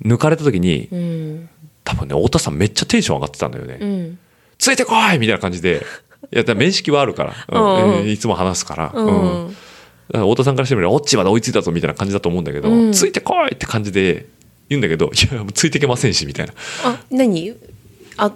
[0.03, 1.49] 抜かれた時にうん。
[1.85, 3.79] 多分ね太田さんめっちゃテンション上がってたんだよね。
[3.81, 4.19] うん。
[4.59, 5.85] ついてこいみたいな感じで。
[6.33, 7.61] いや、面識はあるから、うん。
[7.61, 8.07] うんうん。
[8.07, 8.93] えーいつも話すから。
[8.95, 9.03] う
[9.49, 9.57] ん。
[10.11, 12.93] から太田さんからしてみれば、オッチまで追いついたぞみたいな感じだと思うんだけど、うん。
[12.93, 14.27] ついてこいって感じで
[14.71, 16.55] 言うんだけど、いや、ついてけませんし、みたいな。
[16.83, 17.55] あ何？
[18.17, 18.33] あ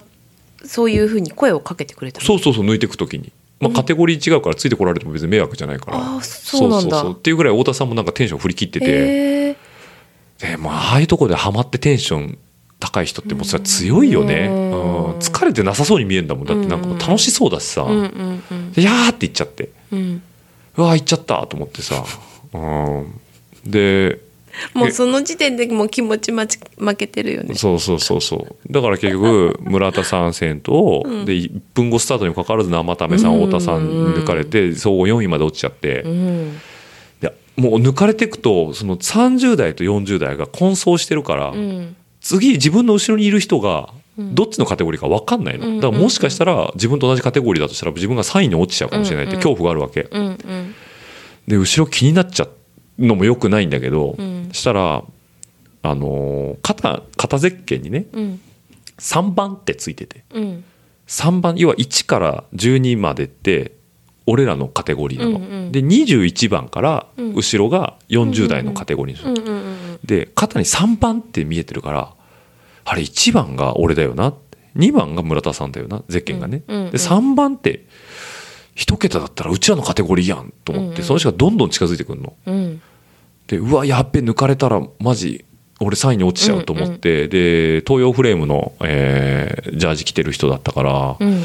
[0.65, 2.27] そういうふうに声をかけてくれたの？
[2.27, 3.33] そうそうそう、抜いていくときに。
[3.61, 6.17] まあ、カテゴリー違うからついてこられても別に迷惑じゃないから。
[6.19, 9.57] あそうなんだそうっていうぐらい太田さんもなんかテンション振り切ってて、へえ
[10.39, 12.39] でもうああいうところでハマってテンション
[12.79, 14.47] 高い人ってもうそれは強いよね。
[14.49, 16.45] うんうん疲れてなさそうに見えるんだもん。
[16.47, 17.83] だってなんか楽しそうだしさ。
[17.83, 19.71] うんうんうんでやーって言っちゃって。
[19.91, 20.23] うん
[20.77, 22.05] うわー行っちゃったと思ってさ。
[22.53, 23.21] うん。
[23.67, 24.21] で、
[24.75, 27.55] もうその時点でもう気持ちまち負けてるよね。
[27.55, 28.73] そうそうそうそう。
[28.73, 33.47] だから結局、 村田さん先頭、で、1分後スタートにもかかわらず生田目さん、うん。
[33.47, 36.61] 太田さん抜かれて、総合4位まで落ちちゃって、うん。
[37.21, 41.97] でもう抜かれていくと、その30代と40代が混走してるから、うん。
[42.21, 45.77] 次自分の後ろにいる人が、どっちのカテゴリーか分かんないの。
[45.77, 50.09] だからもしかしたら自分と同じカテゴリーだとしたら自分が3位に落ちちゃうかもしれないって恐怖があるわけ。
[50.11, 50.75] うんうん。
[51.47, 52.51] で後ろ気になっちゃう
[52.99, 54.51] のもよくないんだけど、ん。
[54.53, 55.05] したら
[55.83, 58.41] あのー肩肩ゼッケンにねうん。
[58.99, 60.25] 3番ってついてて。
[60.35, 60.65] うん。
[61.07, 63.73] 3番要は1から12までって
[64.27, 67.35] 俺らのカテゴリーなの、うんうんで21番からうん。
[67.35, 72.15] 後ろが40代のカテゴリーなの、うんうんうんで肩に3番って見えてるから
[72.85, 74.33] あれ1番が俺だよな
[74.77, 77.85] 2番が村田さんだよなゼッケンがね、うんうんうんで3番って
[78.75, 82.35] 一桁だったらうちらのカテゴリーやんと思って、その人がどんどん近づいてくるの。
[82.47, 82.81] うん
[83.49, 85.45] でうわやっべ抜かれたらマジ
[85.81, 91.43] 俺3位に落ちちゃうと思って、で東洋フレームの、えージャージ着てる人だったから、うん。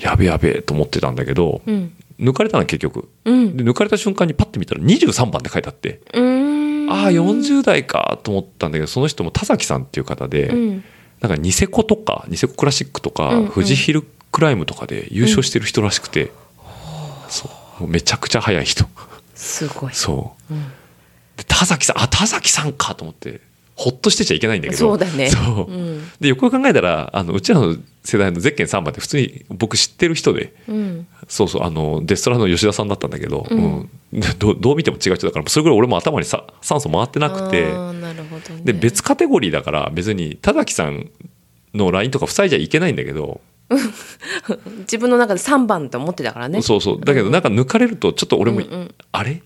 [0.00, 1.92] やべやべと思ってたんだけど、うん。
[2.18, 3.08] 抜かれたの結局。
[3.24, 3.56] うん。
[3.56, 6.90] で抜かれた瞬間にパッて見たら23番って書いてあって、うん。
[6.90, 10.84] ああ40代かと思ったんだけどその人も田崎さんっていう方で、うん。
[11.20, 13.50] なんかニセコとかニセコクラシックとか、うんうん。
[13.50, 16.30] 富士ヒルクライムとかで優勝してる人らしくて、
[17.80, 18.84] めちゃくちゃ速い人。
[19.34, 19.94] すごい。
[19.94, 20.54] そう
[21.46, 23.40] 田崎さんあ田崎さんかと思って
[23.76, 24.78] ほっとしてちゃいけないんだけど。
[24.78, 25.30] そうだね。
[25.30, 25.72] そう。
[25.72, 26.10] うん。
[26.20, 31.06] でよく考えたらあのうちらの世代のゼッケン3番って普通に僕知ってる人でうん。
[31.28, 33.88] そうそうあのデストラの吉田さんだったんだけど、うん。
[34.12, 34.20] うん。
[34.20, 37.72] でどどう見ても違う人だからそれぐらい俺も頭にさ酸素回ってなくて。
[37.72, 38.62] なるほどね。
[38.64, 41.10] で別カテゴリーだから別に田崎さん
[41.74, 43.40] の LINE とか塞いじゃいけないんだけど、
[44.80, 46.60] 自分の中で3番と思ってたからね。
[46.62, 47.00] そうそう。
[47.00, 48.94] だけどなんか抜かれるとちょっと俺も、うんうん。
[49.12, 49.42] あれ？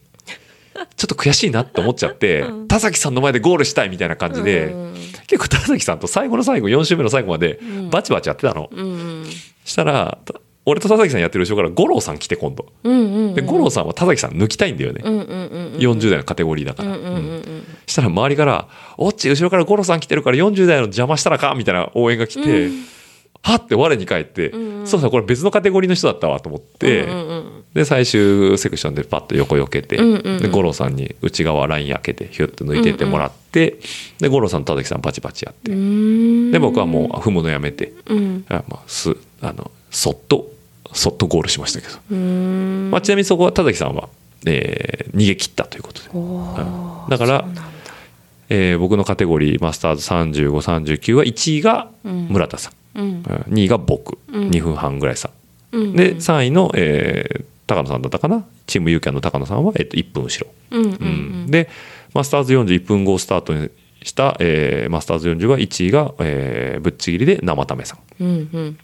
[0.97, 4.95] ちょっと悔しいなって思っちゃって、田崎さんの前でゴールしたいみたいな感じで、うん
[5.27, 7.59] 結構田崎さんと最後の最後4週目の最後まで
[7.91, 9.27] バチバチやってたの、うんうん。
[9.65, 10.35] したらた
[10.67, 12.67] 俺と田崎さんやってる後ろから五郎さん来て今度。
[12.85, 22.69] うんうんで五郎さんは田崎さん抜きたいんだよね、うんうんうん40代のカテゴリーだから、うんうんうんしたら周りから「おっち後ろから五郎さん来てるから40代の邪魔したらか?」みたいな応援が来て、
[23.47, 24.53] はって我に返って、
[24.87, 30.39] そうそうこれ別のカテゴリーの人だったわと思って、うんうんで最終セクションでパッと横よけて、うんうんうん。
[30.41, 33.79] で五郎さんに内側ライン開けてヒュッと抜いてってもらって、
[34.21, 36.51] で五郎さんと田崎さんバチバチやって、うん。
[36.53, 38.45] で僕はもう踏むのやめて、うん。
[38.49, 40.51] あまあ、すあのそっと
[40.93, 42.91] そっとゴールしましたけど、うん。
[42.93, 44.09] まあ、ちなみにそこは田崎さんは、
[44.47, 46.47] えー逃げ切ったということで、おうん。
[47.07, 47.45] ーだから
[48.51, 53.05] えー僕のカテゴリーマスターズ3539は1位が村田さん、うん。
[53.05, 53.23] うん。
[53.23, 54.51] 2位が僕、うん。
[54.51, 55.31] 2分半ぐらい差。
[55.73, 58.45] うんで3位の、えー高野さんだったかな？
[58.67, 60.95] チームユーキャンの高野さんは、えっと1分後ろ、うんうんう
[61.47, 61.51] ん。
[61.51, 61.71] で
[62.13, 63.71] マスターズ41分後スタートに
[64.03, 68.23] した、えーマスターズ40は1位が、えーぶっちぎりで生ためさん。
[68.23, 68.79] うんうん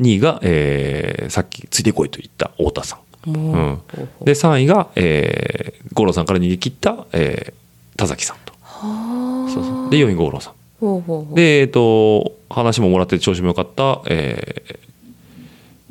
[0.00, 3.38] 2位が、えーさっきついてこいと言った太田さん、う。
[3.38, 3.80] ん。
[4.24, 8.52] で3位が、えー五郎さんから逃げ切った、えー田崎さんと。
[8.60, 9.52] はあ。
[9.54, 9.90] そうそう。
[9.90, 14.86] で4位五郎さんほうほうほうで、えっ、と、話ももらって調子も良かった、えー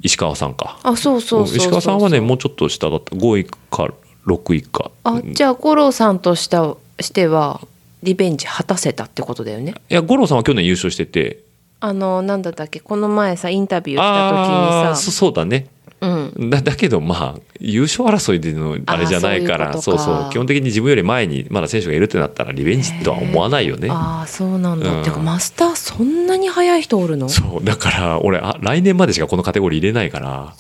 [0.06, 0.80] 石川さんか。
[0.84, 3.16] あそうそう石川さんはね、もうちょっと下だった。
[3.16, 3.92] 5位か
[4.28, 4.92] 6位か。
[5.04, 7.60] あじゃあ五郎さんとしたしては
[8.04, 11.40] リベンジ果たせたってことだよねいや、五郎さんは去年優勝してて、
[11.80, 12.82] あのなんだったっけ？
[12.82, 15.68] この前さインタビューしたあ時にさそうだね。
[16.06, 16.50] うん。
[16.50, 20.30] だ だけどまあ優勝争いでのあれじゃないからそそうそう。
[20.32, 23.88] 基本的に自分より前にまだ選手がいるってなったらリベンジとは思わないよね。
[23.90, 25.04] ああそうなんだ、うん。
[25.04, 27.30] てかマスターそんなに速い人おるの？
[27.30, 27.66] すそう。
[27.66, 30.54] だから俺あ来年までしかこのカテゴリー入れないから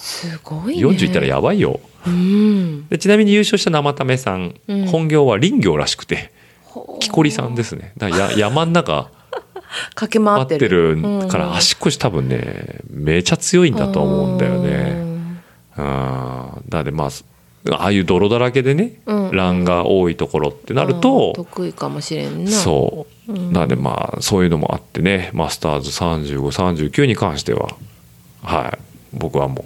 [0.43, 0.85] ごいね。
[0.85, 1.79] 40いったらやばいよ。
[2.07, 2.87] うん。
[2.89, 4.87] でちなみに優勝した生為さん、うん。
[4.87, 6.31] 本業は林業らしくて
[6.99, 7.93] 木こりさんですね。
[7.97, 9.09] だからや山ん中
[9.95, 11.55] 駆け回って合ってるるからうん。
[11.55, 15.04] 足腰多分ねめちゃ強いんだと思うんだよね。
[15.77, 16.69] ねうん。
[16.69, 17.09] だでまあ
[17.71, 19.63] ああいう泥だらけでね、うん。
[19.63, 22.51] が多いところってなると、得意かもしれんな。
[22.51, 27.75] そう、なのでまあそういうのもあってねマスターズ3539に関しては
[28.43, 28.79] はい。
[29.13, 29.65] 僕はも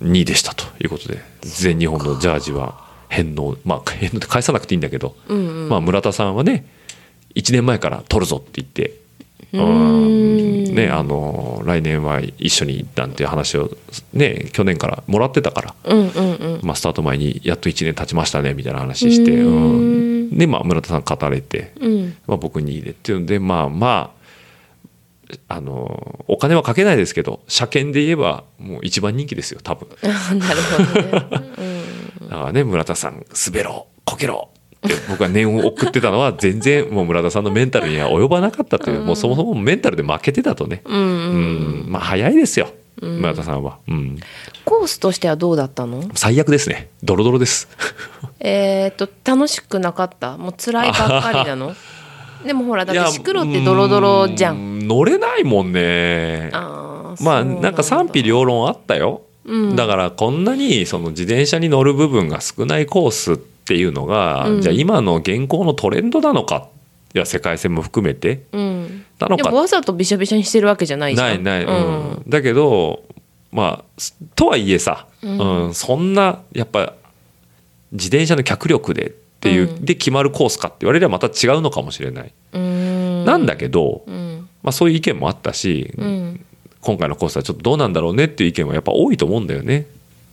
[0.00, 5.68] う2位でしたということで全日本のジャージは返納まあ返納って返さなくていいんだけど、うんうん。
[5.70, 6.66] まあ、村田さんはね
[7.34, 9.03] 1年前から取るぞって言って。
[9.54, 10.74] うーん。
[10.74, 13.70] ね、あの来年は一緒になんていう話を、
[14.12, 16.60] ね、去年からもらってたから、うんうんうん。
[16.62, 19.54] まあ、スタート前にやっと1年経ちましたねみたいな話して、うーん。
[19.54, 20.38] うん。
[20.38, 22.16] で、まあ、村田さん語れて、うん。
[22.26, 24.24] まあ、僕に入れっていうのでまあまあ
[25.48, 29.88] あのお金はかけないですけど車検で言えばもう一番人気ですよ多分。
[30.02, 31.52] あ なるほどね、
[32.20, 32.28] うん。
[32.28, 34.50] だからね村田さん滑ろうこけろ
[34.86, 41.04] って僕は念を送ってたのは 全然もう村田さんのメンタルには及ばなかったという、もうそもそもメンタルで負けてたとね、うんうん。
[41.04, 41.84] うん。
[41.88, 42.68] まあ早いですよ
[43.00, 44.18] 村田さんは、うん、
[44.64, 46.04] コースとしてはどうだったの？
[46.14, 46.88] 最悪ですね。
[47.02, 47.68] ドロドロです。
[48.40, 50.36] えっと楽しくなかった？
[50.38, 51.74] もう辛いばっかりなの？
[52.46, 54.80] でもほらだってシクロってドロドロじゃん。
[54.82, 56.50] う乗れないもんね。
[56.52, 59.76] あーまあなんか賛否両論あったよ、うん。
[59.76, 64.60] だからこんなにその自転車に乗る部分が少ないコースっていうのが、うん。
[64.60, 66.68] じゃあ今の現行のトレンドなのか？
[67.14, 68.42] いや世界戦も含めて。
[68.52, 69.06] うん。
[69.18, 69.50] なのか？
[69.50, 71.42] わざとびしょびしょにしてるわけじゃないじゃん。
[71.42, 72.12] ないない、ううん。
[72.16, 73.04] んだけど
[73.50, 75.74] まあすとはいえさ、うん。
[75.74, 76.92] そんなやっぱ
[77.92, 79.84] 自転車の脚力でっていう、うん。
[79.84, 83.24] で決まるコースかって言われればまた違うのかもしれない、うん。
[83.24, 84.48] なんだけど、うん。
[84.62, 86.44] まあ、そういう意見もあったし、うん。
[86.80, 89.86] 今回のコースはちょっとどうなんだろうねっていう意見はやっぱ多いと思うんだよね。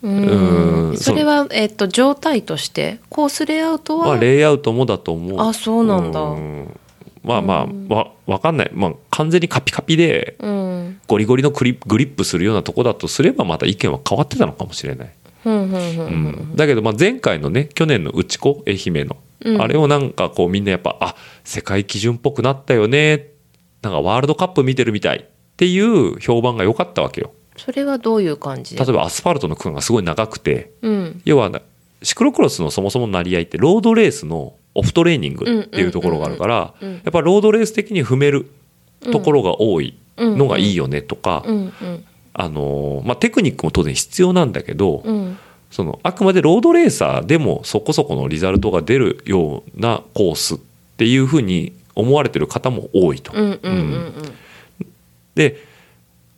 [0.04, 0.90] うん。
[0.90, 0.98] うん。
[0.98, 5.40] それは、えっと状態としてコースレイアウトは、まあ、レイアウトもだと思う。
[5.40, 6.22] あそうなんだ。
[6.22, 6.80] ん。
[7.24, 11.00] まあまあ、わわかんない、まあ、完全にカピカピでうん。
[11.08, 15.14] ゴリゴリのグリグリップするようなとこだとすればまた意見は変わってたのかもしれない。
[15.44, 19.62] うん、だけどまあ前回のね去年の内子愛媛の、うん。
[19.62, 23.28] あれをなんかこうみんなやっぱあ世界基準っぽくなったよね。
[23.82, 25.26] なんかワールドカップ見てるみたいっ
[25.58, 27.32] ていう評判が良かったわけよ。
[27.58, 28.84] それはどういう感じで？
[28.84, 31.22] 例えばアスファルトの区間がすごい長くてうん。
[31.26, 31.62] 要はな
[32.02, 38.50] シクロクロスのそもそもなり合いってロードレースのオフトレーニングっていうところがあるからやっぱロードレース的に踏める
[39.12, 41.44] ところが多いのがいいよねとか、
[42.34, 45.38] あのーまあ、テクニックも当然必要なんだけど、うん。
[45.70, 50.58] そのあくまでロードレーサーでもそこそこのリザルトが出るようなコースっ
[50.98, 53.32] ていうふうに思われてる方も多いと。
[55.34, 55.58] で、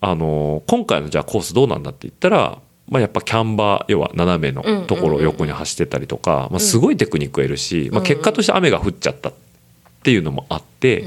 [0.05, 9.33] あのー今回のじゃあコースどうなんだって言ったら、まあ、やっぱキャンバー要は斜めのところを横に走ってたりとか、まあ、すごいテクニックがいるし、まあ、結果として雨が降っちゃったっ
[10.03, 11.05] ていうのもあって、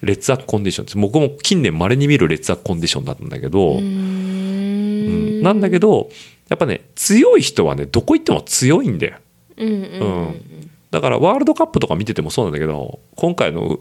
[0.00, 0.98] 劣悪コンディションです。
[0.98, 3.78] 僕も近年まれに見る劣悪コンディションだったんだけど、うん。
[3.78, 5.40] ううん。
[5.40, 6.08] んなんだけど
[6.48, 9.18] やっぱね強い人はねどこ行っても強いんだよ。
[9.58, 9.68] うん。
[9.68, 10.70] うん。
[10.90, 13.78] だからワールドカップとか見ててもそうなんだけど今回の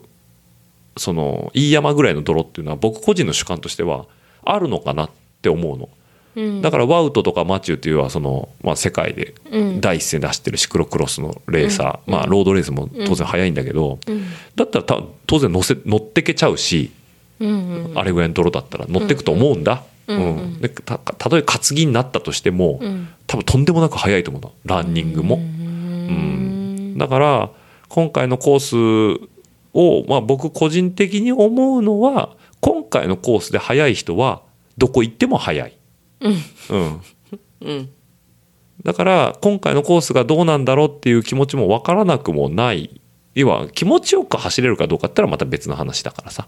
[0.97, 4.05] その飯山ぐらいの泥っていうのは僕個人の主観としては
[4.43, 5.09] あるのかなっ
[5.41, 5.89] て思うの。
[6.35, 6.61] うん。
[6.61, 9.81] だからワウトとかマチューっていうのはその、まあ、世界でうん。
[9.81, 14.23] 第一線で走ってるシクロクロスのレーサー、まあロードレースも当然速いんだけど、うん。
[14.55, 16.91] だったらた当然乗せ乗ってけちゃうし、
[17.39, 23.09] うんうんあれぐらいの泥だったら乗ってくと思うんだ、うんうんでたたとえ担ぎになったとしても、うん。
[23.27, 24.51] 多分とんでもなく速いと思うの。
[24.65, 25.35] ランニングも。
[25.35, 26.97] うん。
[26.97, 27.49] だから
[27.89, 29.29] 今回のコース
[29.73, 34.41] を、まあ、僕個人的に思うのは今回のコースで速い人は
[34.77, 35.77] どこ行っても速い。
[36.21, 37.01] うん。
[37.61, 37.89] うん。
[38.83, 43.01] だから今回のコースがどうなんだろうっていう気持ちも分からなくもない。
[43.35, 46.47] 要は気持ちよく走れるかどうかって言ったらまた別の話だからさ、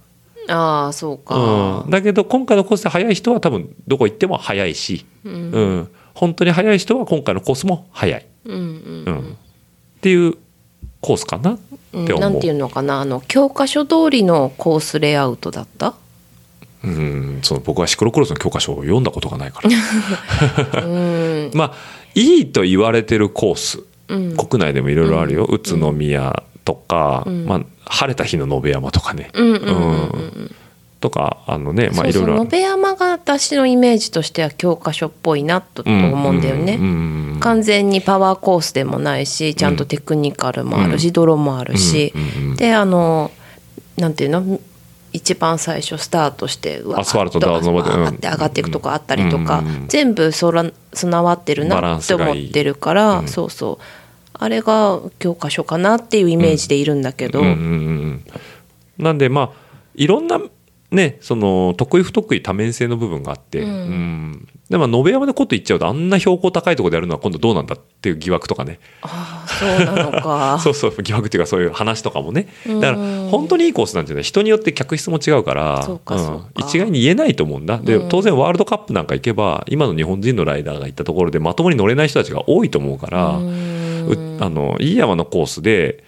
[0.49, 1.83] ああそうか。
[1.85, 5.33] うん、だけど今回のコースで速い人は多分どこ行っても速いし、うん。
[5.33, 5.37] う
[5.81, 8.63] ん、本当に速い人は今回のコースも速い、うんうん
[9.05, 10.35] うん、っていう
[10.99, 11.57] コースかなっ
[11.91, 12.19] て思う。
[12.19, 12.99] なんていうのかな。
[13.01, 15.95] あの教科書通りのコースレイアウトだった？
[16.83, 20.83] うん、その僕はシクロクロスの教科書を読んだことがないから。
[20.83, 21.51] うん。
[21.55, 21.73] まあ、
[22.15, 24.35] いいと言われてるコース、うん。
[24.35, 25.45] 国内でもいろいろあるよ。
[25.45, 27.45] 宇都宮とか、ん。
[27.45, 29.29] まあ、晴れた日の延山とかね。
[29.33, 29.73] うんうんうんう
[30.17, 30.55] ん。
[31.01, 32.47] とか、あのね、まあ、いろいうろ。
[32.51, 42.55] 延山が私のイメージとしては教科書っぽいなとと思うんだよね、うんうん完全にパワーコースでもないしちゃんとテクニカルもあるし、泥もあるし、うんうんうん。
[42.55, 43.31] であの
[43.97, 44.59] なんていうの？
[45.13, 47.45] 一番最初スタートしてうわーっとアスファルトで
[48.09, 53.83] って上がっていくとこあったりとか、全部そら備わってるなって思ってるから、うんそうそう。
[54.33, 59.49] あれが教科書かなっていうイメージでいるんだけど、なんでまあ
[59.95, 60.39] いろんな
[60.91, 63.69] ね、その得意不得意多面性の部分があって、うん。
[63.69, 64.47] うん。
[64.69, 68.79] でも延山でこと言っちゃうとあんな標高高いところでやるのは今度どうなんだっていう疑惑とかね。
[69.01, 70.59] ああそうなのか。
[70.63, 72.47] そうそう疑惑っていうかそういう話とかもね。
[72.67, 76.01] だからうん本当にいいコースなんてね人によって客室も違うからそう
[76.57, 77.77] 一概に言えないと思うんだ。
[77.77, 78.09] でうん。
[78.09, 86.03] 当然ワールドカップなんか行けば今の日本人のライダーが行ったところでまともに乗れない人たちが多いと思うからあのいい山のコースで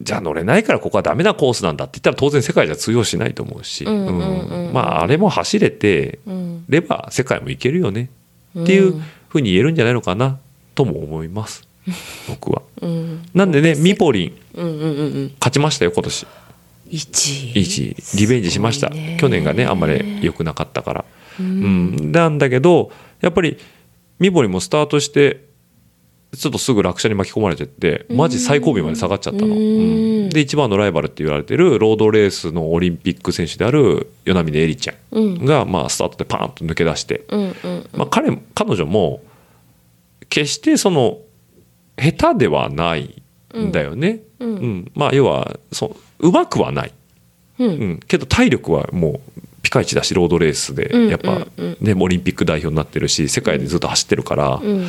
[0.00, 4.72] じゃあ乗れないからここはダメなコースなんだって言ったら当然世界じゃ通用しないと思うし、うんうんうんうん。
[4.72, 6.64] まああれも走れてうん。
[6.68, 8.10] れば世界も行けるよね。
[8.58, 10.38] っていうふうに言えるんじゃないのかな
[10.74, 11.66] とも思います。
[12.28, 12.62] 僕は。
[12.80, 13.22] うん。
[13.34, 14.38] なんでねミポリン。
[14.54, 14.90] うんうんうんう
[15.24, 15.32] ん。
[15.40, 16.26] 勝ちましたよ今年。
[16.90, 18.90] 一一リベンジしました。
[19.18, 21.04] 去年がねあんまり良くなかったから。
[21.40, 22.90] ううんん、なんだけど
[23.20, 23.58] やっぱり
[24.18, 25.47] ミポリンもスタートして
[26.36, 29.46] ちょっとすぐ落車に巻き込まれてってマジ最後尾まで下がっちゃったの。
[29.46, 29.52] うん。
[29.52, 29.56] う
[30.26, 30.28] ん。
[30.28, 35.34] で一番のライバルって言われてるロードレースのオリンピック選手である与那嶺エリちゃうん。
[35.36, 37.24] んが、まあ、スタートでパーンと抜け出して、
[37.94, 39.22] まあ、彼も彼女も
[40.28, 41.18] 決してその
[41.96, 43.22] 下手ではない
[43.56, 44.20] んだよね。
[44.38, 44.48] うん。
[44.50, 44.92] うん。
[44.94, 46.92] まあ要はそううまくはない、
[47.58, 47.90] ううん。
[47.92, 51.08] ん、けど体力はもうピカイチだしロードレースでうん。
[51.08, 51.76] やっぱ、うん。
[51.80, 54.86] ねオリンピック代表になってるし世界でずっと走ってるから、うん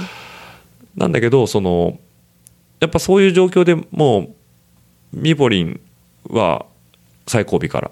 [1.00, 1.98] なんだけどその
[2.80, 4.36] やっぱそういう状況でもう
[5.14, 5.80] ミポリン
[6.30, 6.66] は
[7.26, 7.92] 最後尾から。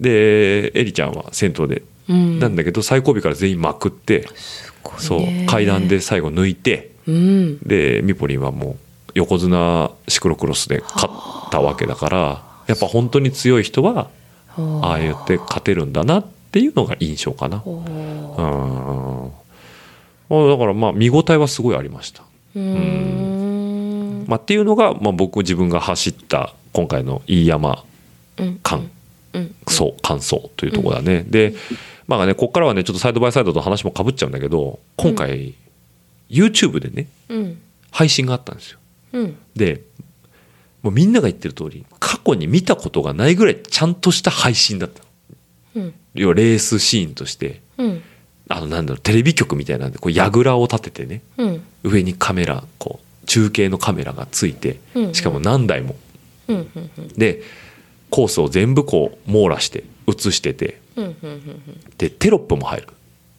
[0.00, 2.38] でエリちゃんは先頭で、うん。
[2.38, 4.26] なんだけど最後尾から全員まくって、ね。
[4.96, 7.58] そう階段で最後抜いてうん。
[7.58, 8.76] でミポリンはもう
[9.14, 14.08] 横綱シクロクロスで勝ったわけだからやっぱ本当に強い人は
[14.56, 14.94] あ。
[14.94, 17.62] あ言って勝てるんだなっていうのが印象かな。
[17.66, 19.32] うん。
[20.30, 22.22] まあだからまあ見応えはすごいありました。
[22.54, 24.24] うーん。
[24.26, 27.84] まあ、っていうのが、まあ、僕自分が走った今回の飯山
[28.38, 28.60] うん。
[28.62, 28.90] 感
[29.32, 29.54] うん。
[29.68, 31.24] 想感想というところだね。
[31.28, 31.54] で
[32.06, 35.54] まあねここからはねちょっとサイドバイサイドと話もかぶっちゃうんだけど今回、
[36.28, 37.60] YouTube でねうん。
[37.92, 38.78] 配信があったんですよ。
[39.12, 39.36] うん。
[39.54, 39.82] で
[40.82, 45.02] もうみんなが言ってる通り過去に見たことがないぐらいちゃんとした配信だった
[45.78, 45.84] の。
[45.84, 45.94] うん。
[46.14, 47.60] 要はレースシーンとして。
[47.78, 48.02] うん
[48.52, 51.62] あのなんだろうテレビ局みたいなんでこう櫓を立ててねうん。
[51.84, 55.04] 上にカメラこう中継のカメラがついてうん。
[55.06, 55.94] うんしかも何台も。
[56.48, 57.42] うんうんうんで
[58.10, 62.88] コースを全部こう網羅して映しててうんうんうんでテロップも入る。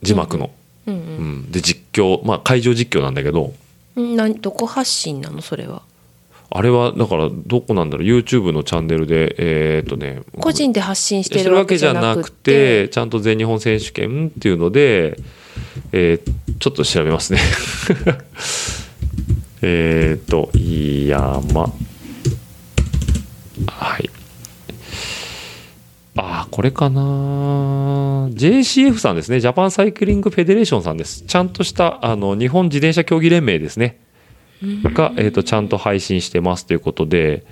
[0.01, 0.49] 字幕の、
[0.87, 1.37] うんううん。
[1.47, 3.53] ん、で実況まあ会場実況なんだけど
[3.97, 5.81] うんなどこ発信なのそれは？
[6.53, 15.17] あれはだからどこなんだろう？YouTube のチャンネルでえーっとね個人で発信してるわけけじゃなくてちゃんと全日本選手権っていうので、
[15.93, 17.39] えーちょっと調べますね。
[19.63, 21.73] えっと飯山
[23.67, 24.09] はい。
[26.17, 28.29] ああこれかな。
[28.33, 29.39] JCF さんですね。
[29.39, 31.23] ジャパンサイクリングフェデレーションさんです。
[31.23, 33.97] ちゃんとしたあの日本自転車競技連盟ですね
[34.61, 37.43] が、えー、とちゃんと配信してますということで、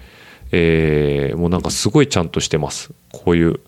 [0.52, 2.92] えーもうなんかすごいちゃんとしてます。
[3.12, 3.60] こういう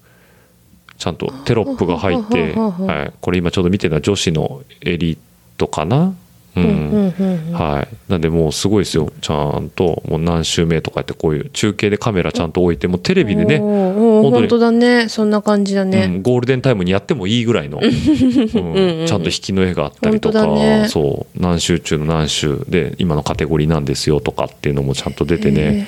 [0.97, 5.17] ちゃんとテロップが入って、はい、これ今ちょうど見てるのは女子のエリー
[5.57, 6.13] トかな
[6.53, 9.11] はい、なんでもうすごいですよ。
[9.21, 15.07] ちゃんともう何周目とかってこういう中継でカメラちゃんと置いてもうテレビでね、本当だね。
[15.07, 18.73] そんな感じだうねん、ゴールデンタイムにやってもいいぐらいの、 うん。
[18.73, 20.85] うんちゃんと引きの絵があったりとか、ね。
[20.89, 21.41] そう。
[21.41, 25.87] 何周中の何周で今のカテゴリーなんですよとかっていうのもちゃんと出てね。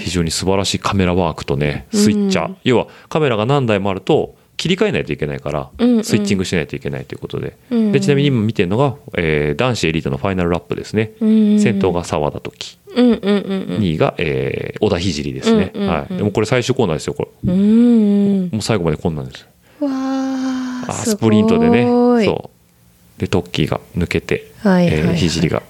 [0.00, 2.56] 非常に素晴らしいカメラワークとねスイッチャー、うん。
[2.64, 6.04] 要はカメラが何台もあると切り替えないといけないから、うんうん。
[6.04, 13.78] スイッチングしないといけないということで,、うんでちなみに今見てるのが、えー男子エリートのファイナルラップですね、うん先頭が澤田時うんうんうんうん。
[13.80, 17.52] 2位が、えー小田聖ですね、うんうんうんはい、でもこれ最終コーナーですよこれ。
[17.52, 17.62] うんう
[18.44, 19.44] んもう最後までこんなんです。
[19.80, 21.82] わああスプリントでね。
[21.82, 22.50] うそ
[23.18, 23.20] う。
[23.20, 25.08] でトッキーが抜けて、はいはいはい。
[25.08, 25.62] えー聖が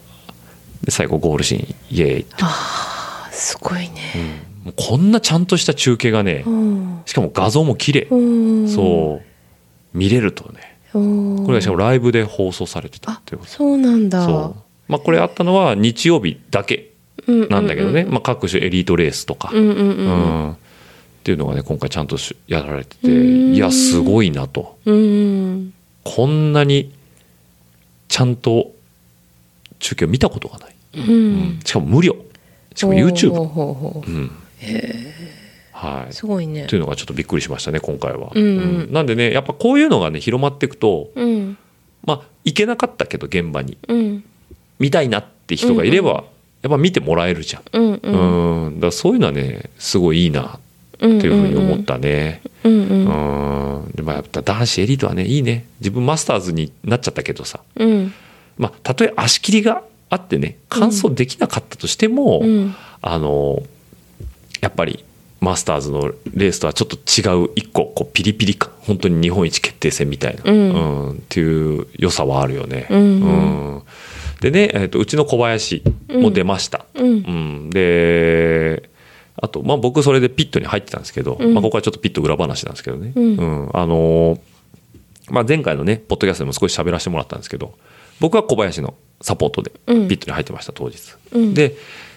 [0.84, 7.03] で最後ゴールシーンイエーイって、あーすごいねもうこんなちゃんとした中継がねうん。
[7.07, 8.69] しかも画像も綺麗、うん。
[8.69, 10.79] そう見れるとね。
[10.95, 11.45] うん。
[11.45, 13.51] これがしかもライブで放送されてたあっていうこと。
[13.51, 14.25] そうなんだ。
[14.25, 14.63] そう。
[14.89, 16.91] まあこれあったのは日曜日だけ
[17.27, 23.09] なんだけどね、まあ、各種エリートレースとか、うんうんっていうのがね今回ちゃんとしやられてて。
[23.09, 23.11] う
[23.51, 23.55] ん。
[23.55, 24.79] いやすごいなと。
[24.85, 25.73] うん
[26.05, 26.93] こんなに
[28.09, 28.73] ちゃんと
[29.79, 31.61] 中継を見たことがない、ううんん。
[31.65, 32.17] しかも無料。
[32.75, 34.11] しかも YouTube、ほうほうほう。
[34.11, 34.31] うん
[35.73, 36.13] はい。
[36.13, 36.67] すごいね。
[36.67, 38.43] というのがちょっとびっくりしましたね今回は、うん。
[38.43, 38.49] う
[38.89, 38.93] ん。
[38.93, 41.57] なんでねやっぱこういうのがね広まっていくとうん。
[42.05, 43.79] まあ行けなかったけど現場に。
[43.89, 44.25] うん。
[44.79, 46.25] 見たいなって人がいれば、うん
[46.63, 48.67] やっぱ見てもらえるじゃん、うんうん。
[48.67, 48.75] うん。
[48.77, 50.61] だからそういうのはねすごいいいな
[51.01, 53.89] うんっていうふうに思ったね、うんううん。
[53.89, 55.67] んでまあやっぱ男子エリートはねいいね。
[55.81, 57.59] 自分マスターズになっちゃったけどさ。
[57.75, 58.15] うん。
[58.59, 62.77] まあたとえ足切りがあってね完走できなかったとしても、うん。
[63.01, 63.61] あの
[64.63, 65.05] やっぱり
[65.41, 70.73] マスターズのレースとはちょっと違う一個こうピリピリ感本当に日本一決定戦みたいな、うん。
[70.73, 72.87] うんっていう良さはあるよね。
[72.89, 72.99] うん。
[72.99, 73.05] う
[73.79, 73.83] ん。
[74.41, 76.87] でね、えー、とうちの小林も出ました。
[76.95, 77.07] うん。
[77.07, 77.11] う
[77.67, 77.71] ん。
[77.71, 78.89] で
[79.37, 81.55] あと、まあ、僕それでピットに入ってたんですけど、うん。
[81.55, 83.71] まあ、ここはちょっとピット裏話なんですけどね、うん。
[83.73, 84.41] あのー
[85.31, 87.75] まあ、前回のねポッドキャストでも少し喋らせてもらったんですけど
[88.21, 90.07] 僕は小林のサポートでピうん。
[90.07, 91.17] ットに入ってました当日。
[91.33, 91.55] うん。
[91.55, 91.75] で、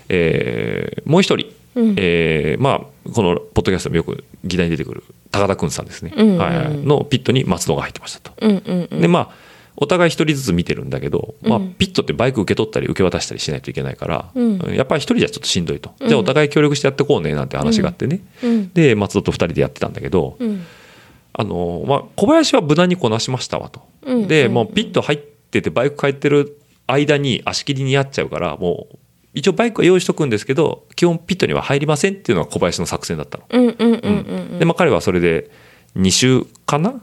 [0.09, 1.95] えーもう一人、うん。
[1.97, 6.37] えーまあ、このポッドキャストでもよく議題に出てくる高田くんさんですね、うんうんうん。
[6.39, 6.57] はい。
[6.57, 8.31] はいのピットに松戸が入ってましたと。
[8.41, 9.01] うんうんうん。
[9.01, 9.29] でまあ
[9.77, 14.57] お互い一人ずつ見てるんだけど、まあうん、ピットってバイク受け取ったり受け渡したりしないといけないから、うん。
[14.73, 16.07] やっぱり一人じゃちょっとしんどいと、うん。
[16.07, 18.71] じゃあお互い協力してやってこうねなんて話があってね、うん。
[18.73, 20.65] で松戸と二人でやってたんだけど、うん。
[21.33, 24.27] あのまあ、小林は無難にこなしましたわと、うん。
[24.29, 24.53] で、うん。
[24.53, 26.57] もうピット入っててバイク帰ってる
[26.87, 28.97] 間に足切りにやっちゃうからもう
[29.35, 33.43] 一応バイクは用意しとくんですけど基本ピットには入りませんっていうのが小林の作戦だったの。
[33.49, 35.51] うんうんうんうんで、まあ、彼はそれで
[35.97, 37.01] 2周かな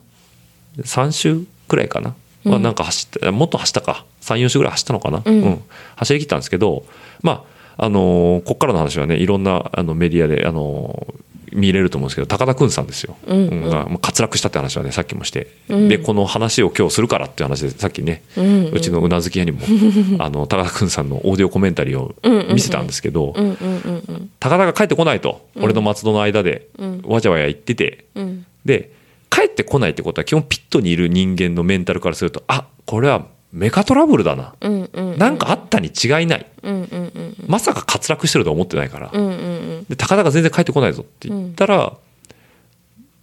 [0.78, 2.14] ？3周くらいかな、
[2.44, 4.04] まあ、なんか走ってもっと走ったか。
[4.22, 5.62] 34周ぐらい走ったのかな、うん。
[5.96, 6.84] 走り切ったんですけど
[7.20, 7.44] ま
[7.76, 11.22] ああのーこっからの話はねいろんなあのメディアで、あのー
[11.54, 13.48] 見れると思うんですけど高田くんさんですよ、うん。
[13.48, 13.68] うん。
[13.68, 15.88] がまあ滑落したって話はねさっきもして、うん。
[15.88, 18.74] でこの話を今日するからっていう話でさっきね、うんうん。
[18.74, 19.60] うちのうなずき屋にも
[20.22, 22.14] あの高田くんさんのオーディオコメンタリーを
[22.52, 24.30] 見せたんですけど、うんうんうんうん。
[24.38, 27.02] 高田が帰ってこないと、俺と松戸の間でうん。
[27.04, 28.46] わちゃわちゃ言ってて、うん。
[28.64, 28.92] で
[29.30, 36.46] 帰ってこないってことは基本ピットにいる人間のメンタルからするとあこれはメカトラブルだな、うんうんなんかあったに違いない。
[36.62, 41.92] うんうんうんまさか滑落してるとは思ってないから、うんうんで高田が全然帰ってこないぞって言ったら、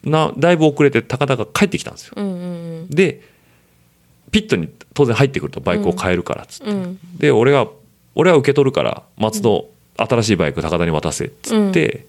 [0.04, 2.14] なだいぶ遅れて高田が帰ってきたんですよ。
[2.16, 2.36] うんう
[2.86, 3.22] んで
[4.32, 7.00] ピットに当然入ってくるとバイクを変えるからっつって、うん。
[7.18, 7.68] で俺が
[8.14, 12.06] 俺は受け取るから松戸、新しいバイク高田に渡せっつって、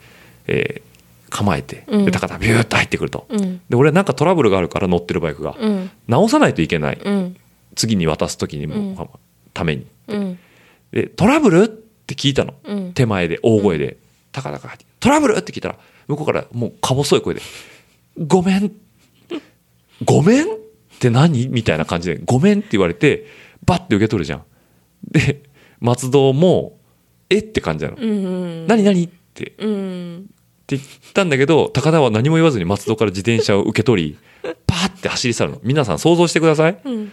[0.47, 0.91] えー
[1.30, 2.05] 構えてうん。
[2.05, 3.61] で高田ビューッと入ってくると、うん。
[3.68, 5.91] で俺なんかトラブルがあるから乗ってるバイクが、うん。
[6.09, 7.36] 直さないといけない、うん。
[7.76, 9.09] 次に渡す時にも、うん。
[9.55, 9.86] ために。
[10.09, 10.38] うん。
[10.91, 11.62] でトラブル？
[11.62, 12.93] って聞いたの、うん。
[12.95, 13.97] 手前で大声で、
[14.32, 15.38] 高田が入ってトラブル？
[15.38, 15.76] って聞いたら
[16.09, 17.41] 向こうからもうか細い声で
[18.19, 18.73] 「ごめん。
[20.05, 20.47] ごめん？
[20.47, 20.49] っ
[20.99, 23.27] て何?」みたいな感じで「ごめん」って言われて
[23.65, 24.43] バッて受け取るじゃん。
[25.11, 25.43] で
[25.81, 26.79] 松戸も
[27.31, 27.39] 「え？
[27.39, 28.15] っ?」て感じなの「うんう
[28.65, 28.83] ん何？
[28.83, 29.55] 何?」って。
[29.59, 30.25] うん。
[30.29, 30.83] って言っ
[31.15, 34.19] たんだけど高田は何も言わずに松戸から自転車を受け取り
[34.67, 35.61] パーって走り去るの。
[35.63, 36.79] 皆さん想像してください。
[36.85, 37.13] うん。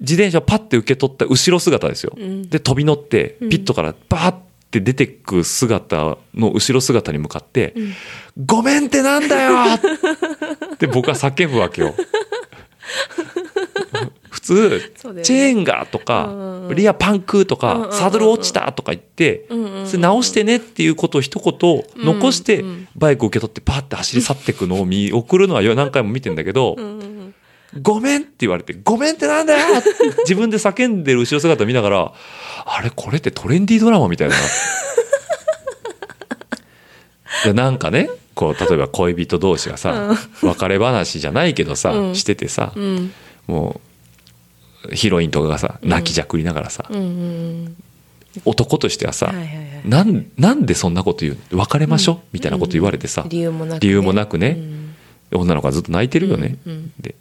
[0.00, 2.48] 自転車をパッて受け取った後ろ姿ですよ、うん。
[2.50, 4.34] で飛び乗ってピットからバーっ
[4.70, 7.74] て出てく姿の後ろ姿に向かって
[8.42, 9.54] 「ごめんってなんだよ!
[10.74, 11.94] 」って僕は叫ぶわけよ。
[14.30, 19.46] 普通、チェーンがとか、リアパンクとか、サドル落ちたとか言って、
[19.86, 22.62] それ直してねっていうことを一言残して
[22.94, 26.76] バイクを受け取ってパーって走り去っていくのを見送るのは何回も見てんだけど、
[27.80, 29.78] ごめんって言われて、ごめんってなんだよ。
[29.78, 29.88] って
[30.24, 32.12] 自分で叫んでる後ろ姿を見ながら、
[32.66, 34.40] あれこれってトレンディードラマみたいだな。
[37.44, 42.14] でなんかね、こう、例えば恋人同士がさ、別れ話じゃないけどさ、うん。
[42.14, 43.12] しててさ、うん。
[43.46, 43.80] も
[44.88, 47.76] う、ヒロインとかがさ、泣きじゃくりながらさ、うんうん
[48.44, 49.88] 男としてはさ、はいはいはい。
[49.88, 53.78] なんなんでそんなこと言う別れましょう、みたいなこと言われてさ、理由もなくね。
[53.80, 54.56] 理由もなくね。
[55.30, 55.40] うん。
[55.40, 56.58] 女の子はずっと泣いてるよね。
[56.66, 56.92] うんうん。
[56.98, 57.14] で、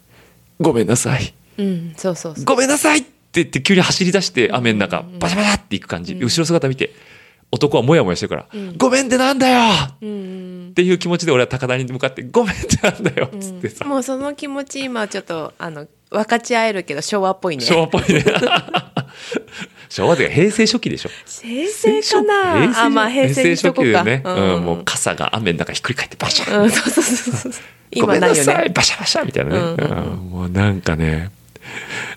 [0.60, 1.36] ごめんなさい。
[1.60, 2.46] うんそうそうそう。
[2.46, 6.92] ごめんなさいって言って急に走り出して雨の中バシャバシャっていく感じ、後ろ姿見て
[7.54, 8.48] 男はモヤモヤしてるから、
[8.78, 9.60] ごめんってなんだよ！
[9.94, 10.72] っうん。
[10.76, 13.30] ていう気持ちで俺は高田に向かってごめんってなんだよ！
[13.34, 17.64] っつってさ、もうその気持ち今ちょっとあの分かち合えるけど昭和っぽいね。
[17.64, 18.26] 昭和っぽいね。
[19.90, 21.10] 昭和で平成初期でしょ？
[21.44, 24.56] 平成か平な成あまあ平成初期でね、うん。
[24.56, 24.64] うん。
[24.64, 27.52] もう傘が雨の中ひっくり返ってバシャン、うんそうそうそうそう。
[27.96, 28.34] ご今ないなよ
[28.64, 29.92] ねバシャバシャみたいなね、うんうん。
[29.92, 30.30] うん。
[30.32, 31.30] もうなんかね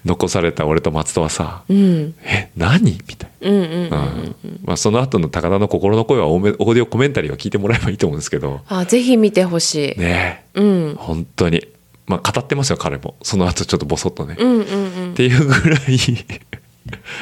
[0.04, 3.30] 残された俺と松戸はさうん「え何?」みたい
[4.66, 4.76] な。
[4.76, 8.60] その後の高田の心の声はオーディオコメンタリーを聞いてもらえばいいと思うんですけど。
[8.68, 10.60] あぜひ見てほしい、ねえ。
[10.60, 10.94] うん。
[10.98, 11.66] 本当に。
[12.06, 13.14] まあ語ってますよ彼も。
[13.22, 15.14] その後ちょっとボソッとね、っうんうんうん。
[15.14, 15.80] ていうぐらい。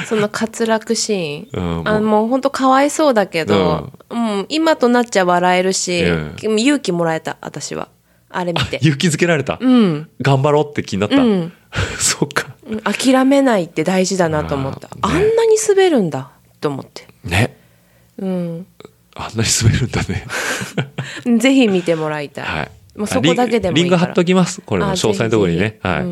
[0.06, 6.12] その滑落シーン、うんあもう本当かわいそうだけど、うん、今となっちゃ笑えるし、う
[6.54, 7.88] ん勇気もらえた私は。
[8.28, 8.78] あれ見て。
[8.82, 10.08] 勇気づけられた、うん。
[10.20, 11.52] 頑張ろうって気になった、うん
[11.98, 12.46] そうか。
[12.68, 14.88] うん諦めないって大事だなと思った。
[15.02, 15.20] あ,、ね。
[15.20, 17.06] んなに滑るんだと思って。
[17.24, 17.56] ね。
[18.18, 18.66] うん。
[19.14, 20.26] あんなに滑るんだね。
[21.38, 22.70] ぜひ見てもらいたい、はい。
[22.96, 24.62] もうそこだけでもいいリンク貼っときます。
[24.62, 25.78] これのあ詳細のところにね。
[25.82, 26.02] はい。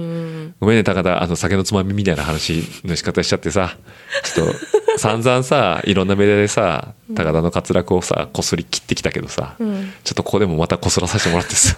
[0.61, 3.77] ごめんね、高田、あの、酒のつまみみたいな話の仕方しちゃってさ、
[4.23, 4.55] ちょっと、
[4.99, 9.93] 散々さ、いろんなメディアでさ、高田の滑落をさ、こすり切ってきたけどさ、ん。
[10.05, 11.77] ちょっとここでもまたこすらさせてもらってさ、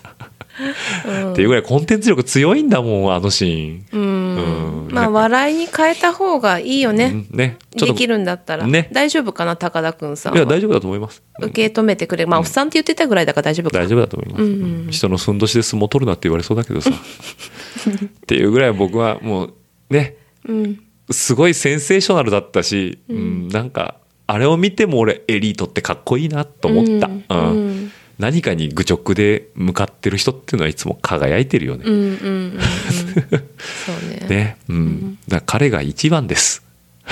[1.33, 3.87] っていうぐらいコンテンツ力強いんだもん、あのシーン。
[3.93, 4.85] うん。
[4.87, 4.93] うん。
[4.93, 7.37] まあ笑いに変えた方がいいよね、うん。
[7.37, 7.59] ね。
[7.73, 8.89] できるんだったら、ね。
[8.93, 11.23] 大丈夫かな高田くんさんいや、は大丈夫だと思います。
[11.41, 12.27] 受け止めてくれ。
[12.27, 13.79] まあおっさんって言ってたぐらいだから大丈夫か。
[13.79, 16.91] 大丈夫だと思います、うん人のふんどしで相撲取るなって言われそうだけどさ。
[16.95, 19.55] っていうぐらい僕はもう
[19.91, 20.17] ね。
[20.47, 20.81] うん。
[21.11, 23.49] すごいセンセーショナルだったし、うん。
[23.49, 23.97] なんか
[24.27, 27.25] あれを見ても俺エリートってかっこいいなと思った、うん。
[27.29, 27.57] うん。
[27.57, 32.11] うん何かに愚直で向かってる人っていうのはいつも輝いてるよね、うんうんうんう
[32.57, 32.59] ん。
[32.59, 34.27] そうね。
[34.31, 36.63] ね、うん、だ彼が一番です。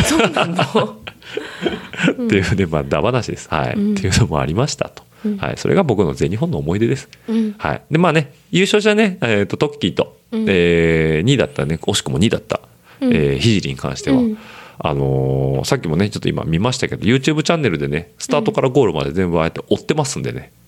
[0.04, 0.54] そうなの
[2.24, 3.48] っていうね、まあ、ダ話です。
[3.50, 3.74] はい。
[3.74, 3.92] うん。
[3.92, 5.02] っていうのもありましたと。
[5.38, 5.54] はい。
[5.56, 7.08] それが僕の全日本の思い出です。
[7.28, 7.54] うん。
[7.58, 7.82] はい。
[7.90, 10.46] で、まあね、優勝者ね、えっ、と、トッキーと、うん。
[10.48, 12.60] えー、2位だったね、惜しくも2位だった、
[13.00, 13.12] うん。
[13.14, 14.38] えー、ひじりに関しては、うん。
[14.78, 20.61] あのーさっきもね、ちょっと今見ましたけど、YouTube チャンネルでね、スタートからゴールまで全部ああやって追ってますんでね、うん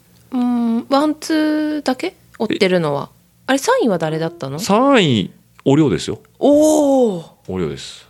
[0.88, 2.16] ワンツーだけ？
[2.38, 3.10] 追ってるのは
[3.46, 5.30] あれ3位は誰だったの？3位、
[5.64, 6.20] お量ですよ。
[6.38, 8.08] おおお量です。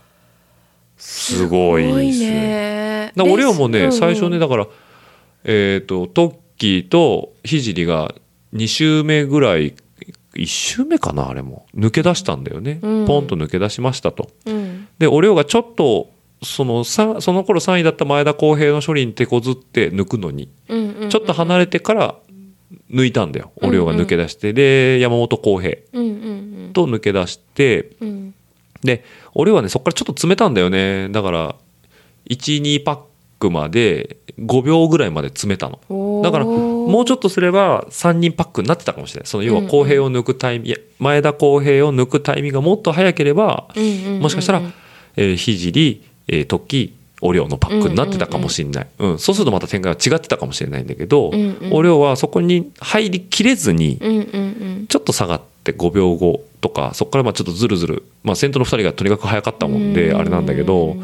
[0.97, 2.29] すごいですね。
[2.29, 4.67] ねだからお量もね、最初ね、だから、
[5.43, 8.13] えっ、と、トッキーとひじりが
[8.53, 9.75] 2周目ぐらい、
[10.33, 11.65] 1周目かな、あれも。
[11.75, 12.79] 抜け出したんだよね。
[12.81, 14.29] うんポンと抜け出しましたと。
[14.45, 16.09] うんで、お量がちょっと、
[16.43, 22.15] そのさその頃3位だった前田康平の処理に手こずって抜くのに、うんうんうんちょっと離れてから
[22.91, 23.51] 抜いたんだよ。
[23.61, 24.53] うんお量が抜け出して。
[24.53, 26.09] で、山本康平うんう
[26.69, 28.07] んと抜け出して、うん。
[28.09, 28.35] うん
[28.85, 29.03] で
[29.33, 31.09] 俺はねそこからちょっと詰めたんだよね。
[31.09, 31.55] だから
[32.29, 32.99] 12パッ
[33.39, 36.21] クまで5秒ぐらいまで詰めたの。
[36.23, 39.27] だからもうちょっとすれば3人パックになってたかもしれない。
[39.27, 44.21] その要は公平を抜くタイミング、いや前田公平を抜くタイミングがもっと早ければ、うんうんうんうん。
[44.21, 44.61] もしかしたら、
[45.17, 46.95] えー、ひじり、えー、時
[47.25, 51.99] お量のパックになってたかもしれない、うんそうするとまた展開が違ってたかもしれないんだけど、うんうん。
[51.99, 54.19] はそこに入りきれずに、うんうんう
[54.83, 54.87] ん。
[54.87, 60.97] ちょっと下がって5秒後とかそこからまあちょっとずるずる、まあ、先頭の2人がとにかく早かったもんであれなんだけど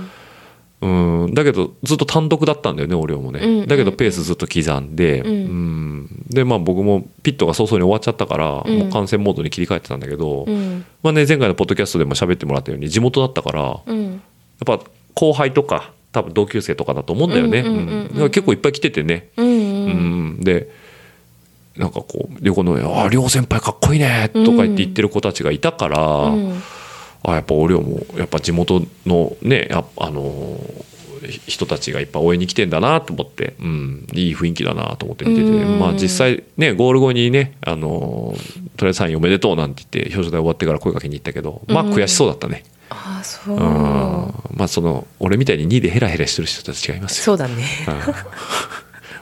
[0.81, 0.87] う
[1.27, 1.33] ん。
[1.33, 3.67] だけどずっと単独だったんだよね俺もね、うんうん。
[3.67, 5.27] だけどペースずっと刻んで、うん。
[5.27, 6.25] うん。
[6.29, 8.79] でまあ僕もピットが早々に終わっちゃったから、うん。
[8.79, 10.85] もう観戦モードに切り替えてたんだけど、うん。
[11.03, 14.15] まあね、前回のポッドキャストでも喋ってもらったように地元だったからやうん。
[14.15, 14.19] っ
[14.65, 14.79] ぱ
[15.13, 17.63] 後輩とか多分同級生とかだと思うんだよね、
[18.29, 19.53] 結構いっぱい来ててね、うんうん。
[19.53, 19.59] う
[20.39, 20.69] ん、で
[21.77, 26.61] なんかこう横の上あ両先輩かっこいいね」とか言って言ってる子たちがいたから、うん。
[27.23, 30.91] あやっぱ俺もやっぱ地元のねあのー
[31.45, 43.55] 人たちがいっぱい応援に来てんだなと思って、うん、いい雰囲気だなと思って見てて、うんまあ実際ねゴール後にねあのーとりあえずサインおめでとうなんて言って表彰台終わってから声かけに行ったけどまあ悔しそうだったね、ああそう。
[43.55, 44.33] うん。
[44.55, 47.23] まあその俺みたいに2位でヘラヘラしてる人たち違いますよ。
[47.23, 47.63] そうだね。
[47.87, 48.15] うん。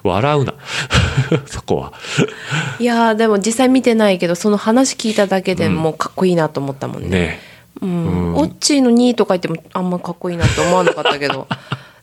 [0.10, 0.54] 笑うな。
[1.46, 1.94] そこは。
[2.80, 7.10] いやーでも実際見てないけどその話聞いただけでもうかっこいいなと思ったもんね。
[7.10, 7.40] ね。
[7.82, 7.90] うん。
[7.90, 8.36] うん。
[8.36, 11.48] オッチーの2位とか言ってもあんまかっこいいなって思わなかったけど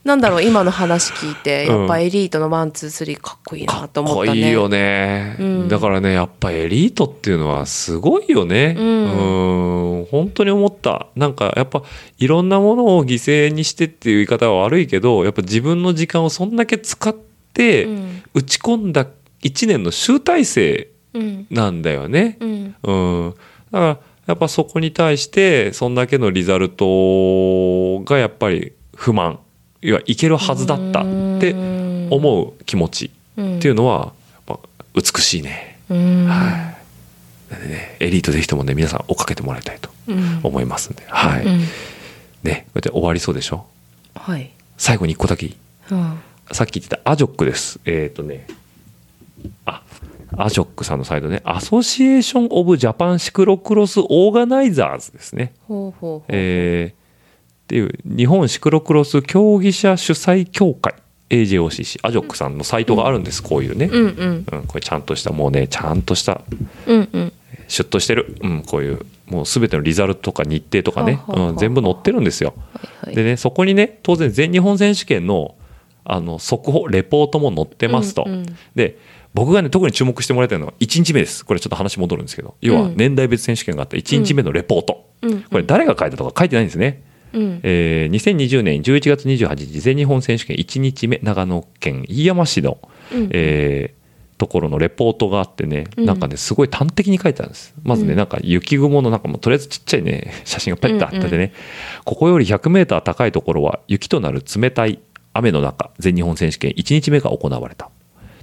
[0.06, 4.40] なんだろう今の話聞いてやっぱエリートのワンツースリーかっこいいかっなと思ったね。
[4.40, 5.68] こいいよね、うん。
[5.68, 8.76] だからねやっぱエリートっていうのはすごいよね。
[8.78, 9.98] うん。
[9.98, 10.04] うん。
[10.04, 11.08] 本当に思った。
[11.16, 11.82] なんかやっぱ
[12.18, 17.14] いろんなものを犠牲にしてっていう言い方は悪いけどやっぱ自分の時間をそんだけ使っ
[17.52, 18.22] てうん。
[18.32, 19.06] 打ち込んだ
[19.42, 21.46] 1年の集大成うん。
[21.50, 22.74] なんだよね、うん。
[22.84, 22.92] う
[23.30, 23.34] ん、
[23.72, 29.40] だからやっぱそこに対してそんだけのリザルトがやっぱり不満
[29.86, 31.04] いやいけるはずだったっ
[31.40, 31.54] て
[32.10, 34.12] 思う気持ちうんっていうのは
[34.48, 34.58] やっぱ
[34.94, 35.78] 美しいね。
[35.88, 36.74] うんは
[37.50, 37.52] い。
[37.52, 41.04] なんでね、エリートぜひともね、皆さん追っかけてもらいたいとうん思いますんで。
[41.06, 41.44] はい。
[41.44, 41.60] うん
[42.42, 43.64] ね、こうやって終わりそうでしょ？
[44.14, 45.56] はい最後に一個だけいい？
[45.92, 46.18] うん
[46.52, 47.78] さっき言ってた AJOCC です。
[47.84, 48.46] えっ、とね、
[49.64, 49.82] あ、
[50.36, 55.52] AJOCC さんのサイトね、 Association of Japan Cyclo-cross Organizers ですね。
[55.68, 57.05] ほうほうほうえー
[57.66, 60.94] っていう日本シクロクロス競技者主催協会
[61.30, 64.46] AJOCC アジョックさんのサイトがあるんです、こういうね、うんうん。
[64.52, 66.42] うん、これちゃんとしたもうねちゃんとした
[66.86, 67.32] うんうん。
[67.66, 72.54] シュッとしてる、うん、こういうもう全てのリザルトとか日程とかね、うん、全部載ってるんですよ。
[72.56, 73.16] はいはい。
[73.16, 75.56] でねそこにね当然全日本選手権の
[76.04, 78.22] あの速報レポートも載ってますと。
[78.24, 78.46] うんうん。
[78.76, 78.96] で
[79.34, 81.44] 僕がね特に注目してもらいたいのは1日目です。
[81.44, 82.54] これちょっと話戻るんですけど。
[82.60, 82.96] 要はうん。
[82.96, 85.42] 年代別選手権があった1日目のレポート、うん。
[85.42, 87.02] これ誰が書いたとか書いてないんですね。
[87.10, 87.15] うん
[87.62, 92.78] えー2020年11月28日全日本選手権1日目長野県飯山市の、
[93.12, 93.28] うん。
[93.32, 94.06] えー
[94.38, 96.04] ところのレポートがあってね、うん。
[96.04, 97.74] なんかねすごい端的に書いてあるんです。
[97.82, 98.18] まずね、うん。
[98.18, 101.52] なんか雪雲のなんかもうとりあえずちっちゃいね 写真がペッとあっててね、
[102.04, 104.98] ここより 100m 高いところは雪となる冷たい
[105.32, 107.90] 雨の中全日本選手権1日目が行われた。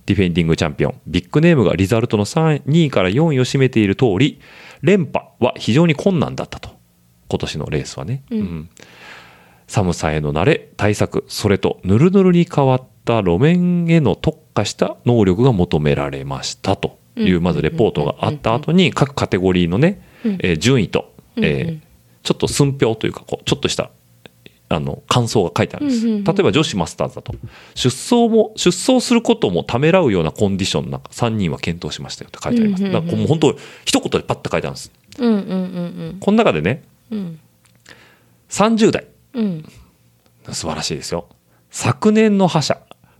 [0.06, 4.40] ディフェンディングチャンピオンビッグネームがリザルトの3 2位から4位を占めている通り
[4.82, 6.72] 連覇は非常に困難だったと
[7.30, 8.70] 今年のレースはね、うん。
[9.68, 17.44] 寒さへの慣れ対策それとぬるぬるに変わった路面への特化した能力が求められましたといううん。
[17.44, 21.94] まずレポートがあった後に各カテゴリーのね、うんえー順位と、えー
[22.24, 23.92] ちょっと寸評というかこうちょっとした
[24.70, 27.36] あの感想が書いてあるんです、例えば女子マスターズだと
[27.76, 34.92] 出走も出走することもためらうようなコンディションの中3人は検討しましたよって書いてあります、だからもう本当一言でパッと書いてあるんです。
[36.22, 37.18] この中でねうん。
[37.18, 37.40] うん。
[38.50, 39.08] 30代。
[39.34, 39.66] うん
[40.52, 41.30] 素晴らしいですよ。
[41.72, 42.78] 昨年の覇者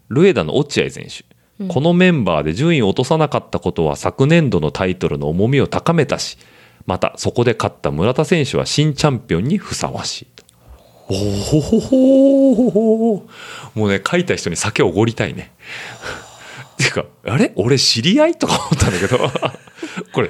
[0.10, 1.24] ルエダの落合選手、
[1.68, 6.38] このメンバーで順位を落とさなかったことは昨年度のタイトルの重みを高めたし
[6.86, 10.44] またそこで勝った村田選手は新チャンピオンにふさわしいと。
[11.08, 13.28] おほほほほ
[13.76, 15.54] もうね書いた人に酒をおごりたいね。
[16.74, 17.54] っていうかあれ？
[17.56, 18.36] 俺知り合い？
[18.36, 19.18] とか思ったんだけど
[20.12, 20.30] これ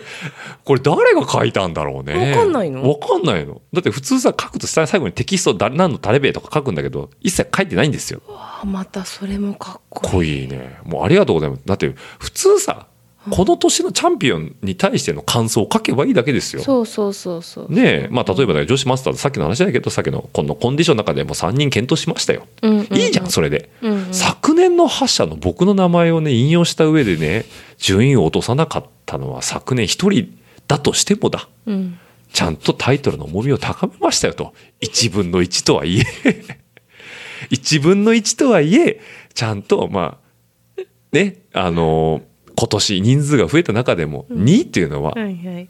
[0.63, 2.32] これ誰が書いたんだろうね。
[2.32, 2.88] わかんないの？
[2.89, 3.61] わかんないの。
[3.74, 8.21] だって普通さ書くと下最後にテキスト誰何のタレベとか書くんだけど一切書いてないんですよ。
[8.28, 10.11] あまたそれもかっこいい。
[10.11, 10.80] こいいね。
[10.84, 11.61] もうありがとうございます。
[11.65, 12.88] だって普通さ
[13.30, 16.61] この年のチャンピオンに対しての感想を書けばいいだけですよ。
[16.61, 17.74] そうそうそうそう。
[17.74, 18.07] ねえ。
[18.11, 22.97] まあ例えばね女子マスターズさっきの話だけどさっきのこのコンディションの中でも3人検討しましたよ、うんうんうん。
[22.97, 24.13] いいじゃんそれで、うんうん。
[24.13, 27.45] 昨年の覇者の僕の名前をね引用した上でね
[27.78, 30.34] 順位を落とさなかったのは昨年一人
[30.68, 31.47] だとしてもだ。
[31.66, 31.99] うん。
[32.32, 34.53] ちゃんとタイトルの重みを高めましたよと。
[34.82, 36.03] 1分の1とはいえ。
[37.51, 39.01] 1分の1とはいえ
[39.34, 40.18] ちゃんとま
[40.78, 42.22] あねあの
[42.55, 45.70] 今年人数が増えた中でも2位っていうのは、はいはい。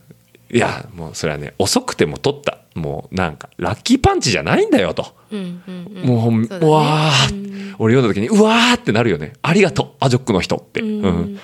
[0.52, 2.60] いやもうそれはね遅くても取った。
[2.76, 6.08] もうなんかラッキーパンチじゃないんだよと、うんうんうん。
[6.08, 6.48] もうね。
[6.50, 7.76] うわー、うん。
[7.78, 9.34] 俺読んだ時にうわーってなるよね。
[9.44, 11.02] ありがとうアジョックの人って、うん。
[11.02, 11.39] うん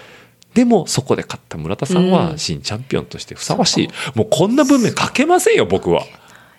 [0.53, 2.11] でもそこで勝った村田さんうん。
[2.11, 6.03] は新チャンピオンとしてふさわしい、もうこんな文面書けませんよ僕は。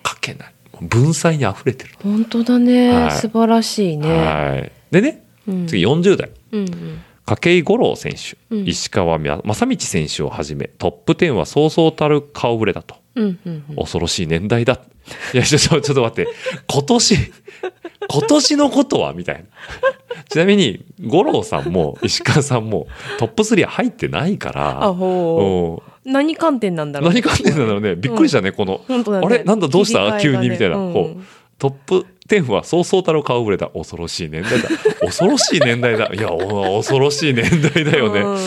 [0.07, 0.53] 書けない。
[0.81, 3.11] 文才に溢れてる、本当だね、はい。
[3.11, 4.71] 素晴らしいね、はい。
[4.89, 5.67] でねうん。
[5.67, 6.29] 次40代。
[6.51, 7.01] うんうん。
[7.25, 8.67] 筧五郎選手、うん。
[8.67, 12.95] 石川正道選手をはじめトップ10はそうそうたる顔ぶれだと。
[13.15, 13.75] うんうんうん。
[13.75, 14.79] 恐ろしい年代だ。
[15.33, 16.27] いや、ちょっと待って。
[16.67, 17.15] 今年、
[18.11, 19.13] 今年のことは？
[19.13, 19.41] みたいな。
[20.29, 22.87] ちなみに、五郎さんも石川さんも
[23.17, 24.83] トップ3入ってないから。
[24.83, 27.95] あほううん何観点なんだろう何観点なんだろうね。
[27.95, 28.81] びっくりしたね、この。
[28.89, 29.43] ねあれ？
[29.43, 30.77] なんだどうした、急にみたいな。
[30.77, 31.25] うん
[31.59, 33.67] トップ10はそうそうたる顔ぶれだ。
[33.67, 34.69] 恐ろしい年代だ。
[34.99, 36.09] 恐ろしい年代だ。
[36.11, 38.21] いや、お恐ろしい年代だよね。
[38.21, 38.37] うん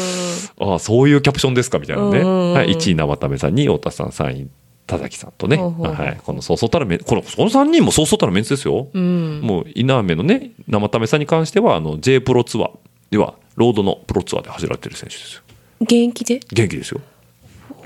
[0.56, 1.78] ああそういうキャプションですか？
[1.78, 4.48] みたいなね、うんはい、1位生田目さん2位太田さん3位
[4.86, 5.92] 田崎さんとね、ほうほう。
[5.92, 9.40] はい、このそうそうたるメンこのこの3人もそうそうたるメンツですよ、うん。
[9.42, 12.70] もう稲目のね生田目さんに関してはあの J プロツアー
[13.10, 15.42] ではロードのプロツアーで走られてる選手ですよ。
[15.80, 16.40] 現役で？
[16.52, 17.00] 元気ですよ。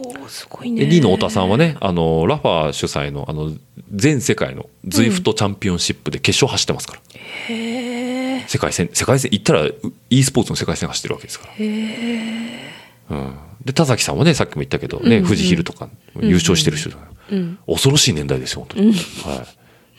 [0.00, 0.86] おーすごいね。
[0.86, 3.52] で2位の太田さんはねあの Rapha主催のあの
[3.94, 7.00] 全世界の Zwiftチャンピオンシップで決勝走ってますから、
[7.48, 9.66] へえ世界戦世界戦行ったら
[10.10, 11.52] e スポーツの世界戦走ってるわけですから。
[11.54, 12.77] へえ
[13.10, 13.34] うん。
[13.64, 15.88] で田崎さんはねさっきも言ったけどね、富士ヒルとか
[16.20, 17.02] 優勝してる人だよ、
[17.32, 17.58] うん。
[17.66, 18.96] 恐ろしい年代ですよ本当に、はい、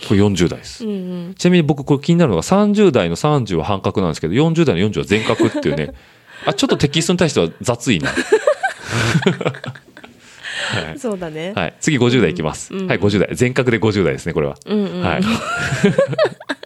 [0.08, 1.36] これ40代です、うんうん。
[1.36, 5.94] ちなみに僕これ気になるのが30代の30は半角なんですけど40代の40は全角っていうね。
[6.48, 8.10] あちょっとテキストに対しては雑いな、
[10.70, 11.00] はい。
[11.00, 11.52] そうだね。
[11.54, 13.30] はい、次50代いきます、うんはい50代。
[13.34, 15.02] 全角で50代ですねこれは、うんうん。
[15.02, 15.22] はい、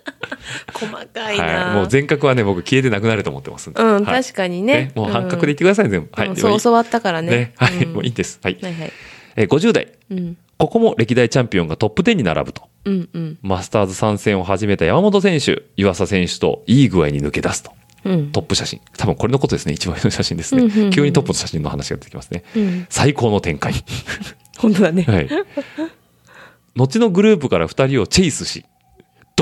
[0.74, 1.44] 細かいな。
[1.44, 4.24] はい、もう全角はね僕消えてなくなると思ってますうんはい。
[4.24, 4.92] 確かにね。
[4.96, 6.36] もう半角で言ってください全部、はい。
[6.36, 7.30] そう教わったからね。
[7.30, 7.54] ね。
[7.58, 7.94] はい、うん。
[7.94, 8.40] もういいです。
[8.44, 8.92] はい、はいはい。
[9.36, 10.38] えー50代うん。
[10.58, 12.64] ここも歴代チャンピオンがトップ10に並ぶと。
[12.86, 13.38] うんうん。
[13.42, 17.72] マスターズ参戦を始めた山本選手、湯浅選手といい具合に抜け出すと。
[18.06, 18.32] うん。
[18.32, 18.82] トップ写真。
[18.98, 19.74] 多分これのことですね。
[19.74, 20.64] 一番上の写真ですね。
[20.64, 20.90] うんうんうん。
[20.92, 22.44] 急にトップの写真の話が出てきますね。
[22.56, 22.86] うん。
[22.90, 23.74] 最高の展開。
[24.58, 25.04] 本当だね。
[25.04, 25.30] はい。
[26.76, 28.66] 後のグループから2人をチェイスし、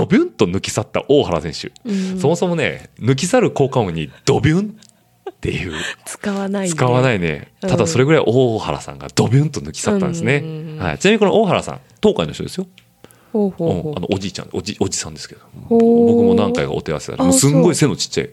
[0.02, 1.72] ドビュンと抜き去った大原選手。
[1.86, 2.20] うん。
[2.20, 4.76] そもそもね、抜き去る効果音にドビュン
[5.30, 5.74] っていう、
[6.06, 6.74] 使わないね。
[6.74, 7.52] 使わないね。
[7.62, 7.70] うん。
[7.70, 10.38] ただそれぐらい大原さんがドビュンと抜き去ったんですね。
[10.38, 10.46] う
[10.76, 10.78] ん。
[10.80, 10.98] はい。
[10.98, 12.66] ちなみにこの大原さん、東海の人ですよ。
[13.32, 13.82] ほうほう。
[13.84, 13.98] ほうん。
[13.98, 15.42] あのおじいちゃんおじおじさんですけど。
[15.70, 17.34] 僕も何回かお手合わせだあもう。
[17.34, 18.30] すんごい背のちっちゃい。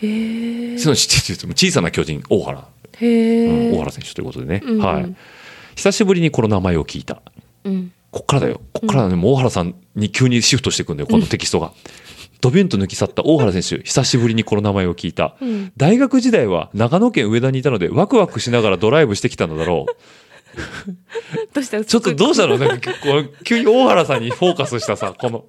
[0.00, 2.68] 背のちっちゃいって言っても小さな巨人大原、
[3.00, 4.80] へうんえ大原選手ということでね、うんうん。
[4.80, 5.14] はい。
[5.74, 7.20] 久しぶりにこの名前を聞いた。
[7.64, 7.92] うん。
[8.10, 8.60] こっからだよ。
[8.72, 11.72] こっからだね、もう大原さんに急にシフトしていくんだよ、このテキストが。
[12.40, 15.36] ドビュンと抜き去った大原選手、久しぶりにこの名前を聞いた。
[15.40, 19.92] うん大学時代は長野県上田にいたので、ワクワクしながらドライブしてきたのだろう。
[21.54, 21.84] どうした？
[21.84, 22.58] ちょっとどうしたの？
[22.58, 25.44] なんかこう急に大原さんにフォーカスしたさ、この、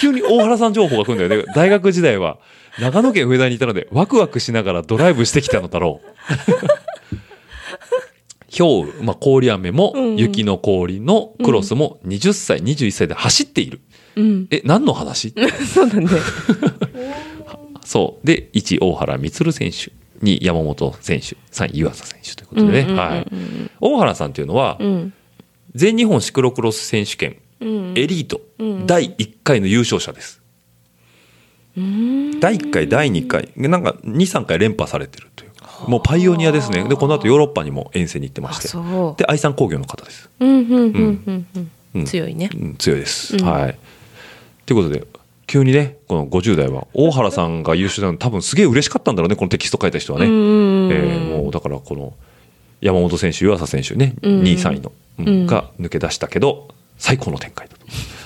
[0.00, 1.52] 急に大原さん情報が来るんだよね。
[1.54, 2.38] 大学時代は
[2.78, 6.91] 長野県上田にいたので、ワクワクしながらドライブしてきたのだろう。
[8.56, 13.80] 氷雨、まあ、氷雨もうんうん雪の氷のクロスも20歳、21歳で走っている。
[14.16, 14.46] うん。
[14.50, 15.32] え、何の話？
[15.72, 16.08] そうだね。
[17.84, 18.26] そう。
[18.26, 19.90] で、1、大原充選手。
[20.22, 21.36] 2、山本選手。
[21.50, 22.80] 3、湯浅選手ということでね。
[22.80, 23.26] うんうんうんうんはい。
[23.80, 25.12] 大原さんっていうのは、うん。
[25.74, 27.92] 全日本シクロクロス選手権うん。
[27.96, 30.42] エリートうん第1回の優勝者です。
[31.76, 35.28] うん第1回、第2回、なんか2、3回連覇されてる。
[35.88, 36.84] もうパイオニアですね。
[36.84, 38.68] で、この後ヨーロッパにも遠征に行ってまあ、して。
[39.16, 40.28] で、愛産工業の方です。
[40.40, 42.04] うん、うん、うん、うん、ううんん。
[42.04, 42.50] 強いね。
[42.54, 43.36] うん強いです。
[43.36, 43.78] うんはい。
[44.66, 45.04] ということで、
[45.46, 50.26] 急にね、この50代は、大原さんが優秀なの多分すげえ嬉しかったんだろうね、このテキスト書いた人はね。
[50.26, 52.14] えーもうだからこの
[52.80, 56.68] 山本選手、湯浅選手ね、うん2位、3位の、うんうんが抜け出したけど、
[56.98, 57.81] 最高の展開だと。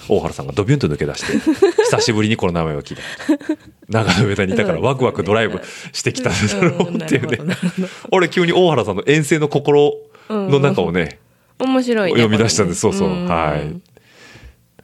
[0.09, 1.39] 大原さんがドビュンと抜け出して、
[1.85, 3.03] 久しぶりにこの名前を聞いた。
[3.89, 5.61] 長野上田にいたからワクワクドライブ
[5.93, 7.39] してきたんだろうっていうね。
[8.11, 9.95] 俺急に大原さんの遠征の心
[10.29, 11.19] の中をね、
[11.59, 12.19] 面白いね。
[12.19, 12.81] 読み出したんです。
[12.81, 13.09] そうそう。
[13.09, 13.81] んはい。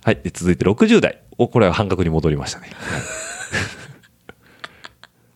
[0.04, 0.20] はい。
[0.22, 1.18] で続いて60代。
[1.38, 2.70] お、これは半角に戻りましたね。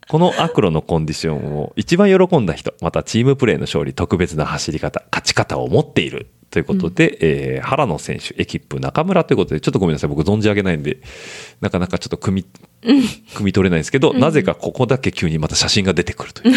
[0.09, 10.99] このアクロのコンディションを一番喜んだ人、またチームプレーの勝利、特別な走り方、勝ち方を持っているということで、えー原野選手、エキップ中村ということで、ちょっとごめんなさい、僕存じ上げないんで、
[11.61, 12.45] なかなかちょっと組
[12.83, 12.93] み、
[13.35, 16.55] 組み取れないんですけど、なぜかここだけ急にまた写真が出てくるという。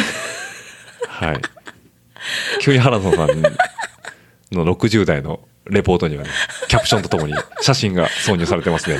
[1.07, 1.41] はい。
[2.61, 3.41] 急に原野さん
[4.51, 6.29] の60代のレポートにはね、
[6.67, 8.99] キャプションとともに写真が挿入されてますね。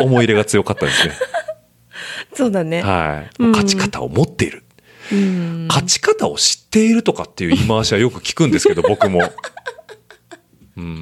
[0.00, 1.14] 思い入れが強かったですね。
[2.34, 2.82] そうだね。
[2.82, 3.30] はい。
[3.42, 4.64] うん勝ち方を持っている。
[5.12, 5.66] うん。
[5.68, 9.20] 勝ち方を知っているとかっていう言い回しはよく聞くんですけど、僕も。
[10.76, 11.00] うん。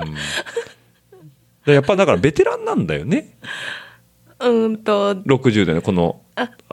[1.67, 3.37] でやっぱだからベテランなんだよね。
[4.41, 6.23] うんと、60代のこの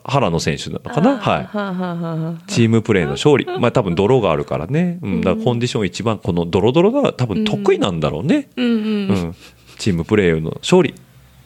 [0.04, 1.18] 原野選手なのかな。
[1.18, 1.44] はい。
[1.44, 3.46] はあ、はあはチームプレーの勝利。
[3.46, 5.00] まあ多分泥があるからね。
[5.02, 5.22] うん。
[5.22, 8.50] だからコンディション一番このドロドロが多分得意なんだろうね。
[8.56, 9.10] うんうん。
[9.10, 9.36] うん、
[9.78, 10.96] チームプレーの勝利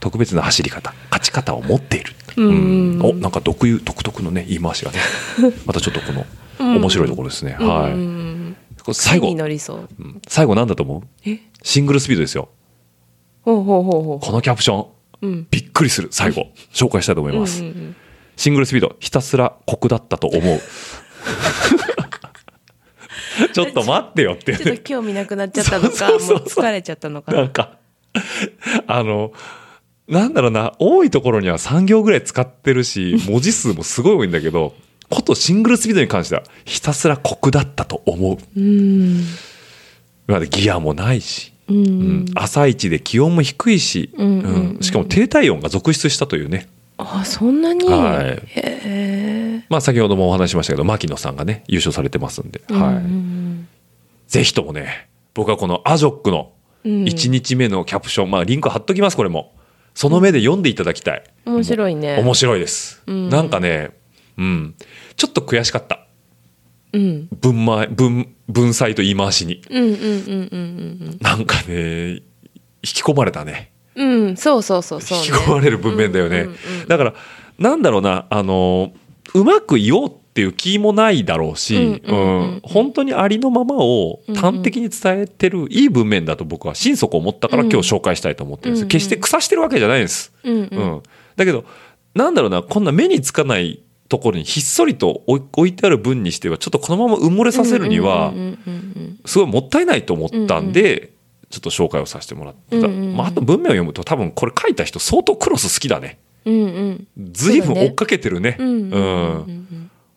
[0.01, 4.99] 特別な走り方勝ち方を持っている、うんおなんか独有独特のね言い回しがね
[5.65, 6.25] またちょっとこの
[6.59, 7.91] うん面白いところですね、はい、
[8.93, 9.27] 最後。
[9.27, 9.89] 手に乗りそう。
[9.99, 10.21] うん。
[10.27, 11.29] 最後なんだと思う？
[11.29, 11.39] え？
[11.63, 12.49] シングルスピードですよ。
[13.43, 14.87] ほうほうほうほこのキャプション。
[15.21, 15.27] う。
[15.27, 15.47] うん。
[15.49, 16.09] びっくりする。
[16.11, 16.51] 最後。
[16.73, 17.95] 紹介したいと思います、うんうんうん。
[18.35, 20.61] シングルスピードひたすら酷だったと思う。
[23.53, 24.57] ちょっと待ってよって。
[24.57, 26.37] ちょっと興味なくなっちゃったのか、 そうそうそう。
[26.37, 27.31] もう疲れちゃったのか。
[27.31, 27.77] なんか、
[28.87, 29.31] あの、
[30.07, 34.73] なんだろうな、多いところには3行ぐらい使ってるし、文字数もすごい多いんだけど、
[35.11, 38.37] ことシングルスピードに関しては、ひたすら酷だったと思う。
[38.59, 39.23] うん。
[40.49, 41.81] ギアもないし、ううん
[42.23, 42.25] ん。
[42.33, 46.67] 朝一で気温も低いし、うんうんうんしかも低体温が続出したというね。
[46.97, 47.85] あ、そんなに？
[47.85, 49.65] はいへえ。
[49.69, 52.95] まあ先ほどもお話ししましたけど、牧野さんがね、優勝されてますんで、はい。
[52.95, 53.67] うん
[54.27, 56.53] ぜひともね、僕はこのアジョックの
[56.85, 59.53] うん1日目のキャプション、まあリンク貼っときます、これも。
[59.93, 61.23] その目で読んでいただきたい。
[61.45, 62.17] 面白いね。
[62.19, 63.03] 面白いです。
[63.07, 63.91] うんなんかね、
[64.41, 64.75] うん。
[65.15, 66.05] ちょっと悔しかった。
[66.93, 67.27] うん。
[67.41, 69.61] 文前、文、文才と言い回しに。
[69.69, 70.57] うんうんうんう
[71.15, 72.21] んなんかね、引
[72.81, 73.71] き込まれたね。
[73.95, 75.25] うんそうそうそうそう、ね。
[75.25, 76.47] 引き込まれる文面だよね。
[76.87, 77.13] だから、
[77.59, 78.93] なんだろうな、あの、
[79.33, 88.83] うまく言おうっていう気もないだろうし、うん本当にありのままを端的に伝えてるいい文面だと僕は心底思ったから今日紹介したいと思ってるんです。
[88.83, 90.33] うん決して腐してるわけじゃないです。
[90.43, 90.93] うんうん。
[90.93, 91.03] うん、
[91.35, 91.65] だけど
[92.15, 93.81] なんだろうなこんな目につかない
[94.11, 98.33] ところにひっそりと置いてある分にしてはちょっとこのまま埋もれさせるには
[99.25, 101.13] すごいもったいないと思ったんで、
[101.49, 106.19] ちょっと紹介をさせてもらった、まあ、あと文面を読むと多分これ書いた人相当クロス好きだね。
[106.45, 108.57] ずいぶん追っかけてるね。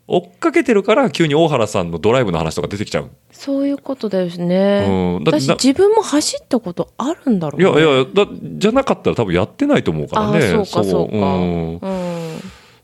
[0.07, 3.11] 追っかけてるから急に大原さんのドライブの話とか出てきちゃう。
[3.31, 4.87] そういうことだよね。
[4.89, 4.91] う
[5.21, 5.25] ん。
[5.25, 7.71] 私自分も走ったことあるんだろういね。
[7.81, 10.39] やいやだじゃなかったら多分やってないと思うからね。
[10.39, 11.17] あそうかそうか。
[11.17, 11.87] うんう
[12.21, 12.24] ん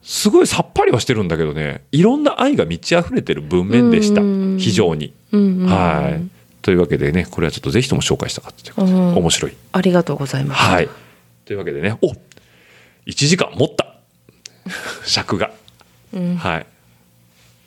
[0.03, 4.20] すごいさっぱりはしてるんだけどねいろんな愛が満ち溢れてる文面でした。
[4.20, 4.59] うん。
[4.59, 5.12] 非常に。
[5.32, 6.28] はい。
[6.62, 8.62] というわけでねこれはちょっとぜひとも紹介したかった。
[8.64, 9.16] ということで、うん。
[9.16, 9.57] 面白い。
[9.72, 10.61] ありがとうございます。
[10.61, 10.88] はい。
[11.44, 12.16] というわけでねお1
[13.07, 13.94] 時間持った。
[15.05, 15.51] 尺が。
[16.12, 16.36] うん。
[16.36, 16.66] はい。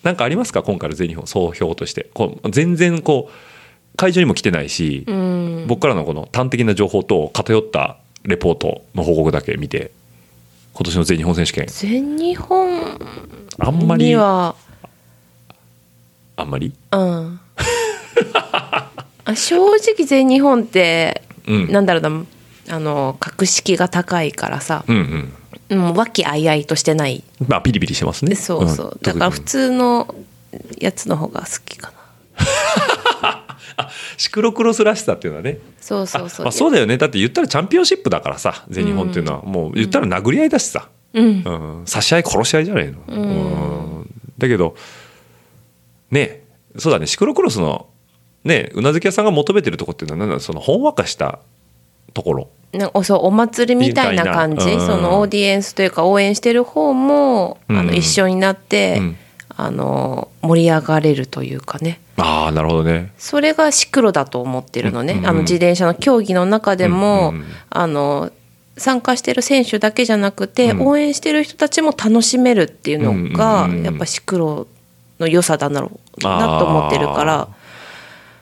[0.04, 0.64] なんかありますか？
[0.64, 2.10] 今回の全日本総評として。
[2.14, 5.66] こう全然こう会場にも来てないし、うん。
[5.68, 9.92] 僕からのこの端的な情報と偏ったレポートの報告だけ見て
[10.74, 11.66] 今年の全日本選手権。
[11.68, 13.00] 全日本
[13.60, 14.06] あんまり。
[14.06, 14.56] には
[16.36, 16.74] あんまり？
[16.92, 17.40] うん。
[19.26, 21.72] あ正直全日本って、うん。
[21.72, 22.26] なんだろうな
[22.76, 25.32] あの格式が高いからさ、うん
[25.70, 25.78] うん。
[25.80, 27.24] もう和気あいあいとしてない。
[27.48, 28.36] まあピリピリしてますね。
[28.36, 29.00] そうそう、ん。
[29.02, 30.16] だから普通の
[30.80, 32.46] やつの方が好きかな
[34.18, 35.60] シクロクロスらしさっていうのはね。
[35.80, 36.98] そうそうそう、あまあ、そうだよね。
[36.98, 41.26] だって言ったらチャンピオンシップだからさ全日本っていうのは、もう言ったら殴り合いだしさ、うん。
[41.46, 43.16] うん、差し合い殺し合いじゃないの、う
[44.02, 44.10] ん。
[44.38, 44.76] だけど
[46.12, 46.44] ね
[46.78, 47.08] そうだね。
[47.08, 47.88] シクロクロスの
[48.44, 51.40] ねうなずき屋さんが求めてるとこっていうのはなんだろうそのほんわかした
[52.14, 52.50] ところ。
[52.74, 54.70] なんかそうお祭りみたいな感じ？
[54.70, 54.80] うん。
[54.86, 57.88] そのオーディエンスというか応援してる方も、あうん。
[57.88, 59.18] の一緒になって、うん
[59.56, 62.00] あの盛り上がれるというかね。
[62.18, 63.12] ああなるほどね。
[63.18, 65.28] それがシクロだと思ってるのね、うん。
[65.28, 67.46] あの自転車の競技の中でも、うんうん。
[67.70, 68.32] あの
[68.78, 70.88] 参加してる選手だけじゃなくて、うん。
[70.88, 73.86] 応援してる人たちも楽しめるっていうのが、うんうんうん。
[73.86, 74.68] やっぱシクロ
[75.20, 77.48] の良さだなろうなと思ってるから。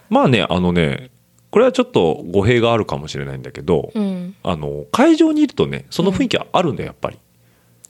[0.09, 1.09] まあねあのね
[1.51, 7.17] これはちょっと語弊があるかもしれないんだけど、うん、あの会場にいるとねその雰囲気はあるんだよやっぱり。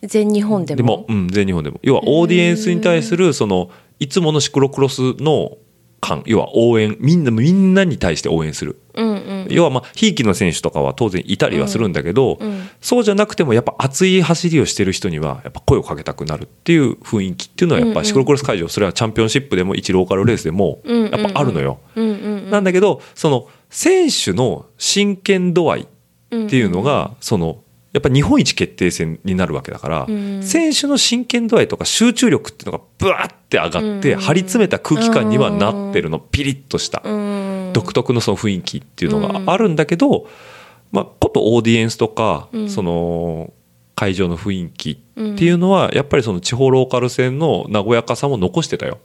[0.03, 0.77] 全日本でも？
[0.77, 1.79] でも、うん、全日本でも。
[1.83, 5.57] 要はオーディエンスに対するそのいつものシクロクロスの
[5.99, 8.81] 感要は応援みんなみんなに対して応援する。
[8.95, 9.47] うんうん。
[9.51, 17.95] 要はまあひいきの選手とかは当然いたりはするんだけど、うんそうじゃなくてもやっぱ熱い走りをしてる人にはやっぱ声をかけたくなるっていう雰囲気っていうのはやっうんうん。
[18.01, 21.79] ぱシクロクロス会場それはチャンピオンシップでも1ローカルレースでもうんうんやっぱあるのよ。
[21.95, 22.11] うんう
[22.47, 25.85] んなんだけどその選手の真剣度合いっ
[26.49, 27.60] ていうのがその
[27.93, 30.43] やっぱ日本一決定戦になるわけだから、うん。
[30.43, 34.19] 選手の真剣度合いとか集中力っていうのがブワーって上がって、うん。
[34.21, 37.71] 張り詰めた空気感にはなってるの、ピリッとした、うん。
[37.73, 40.27] 独特のその雰囲気っていうのがあるんだけど、
[40.91, 42.69] まあ、ことオーディエンスとか、うん。
[42.69, 43.53] その
[43.95, 44.95] 会場の雰囲気っ
[45.35, 48.99] ていうのはやっぱりその地方ローカル線の和やかさも残してたよ。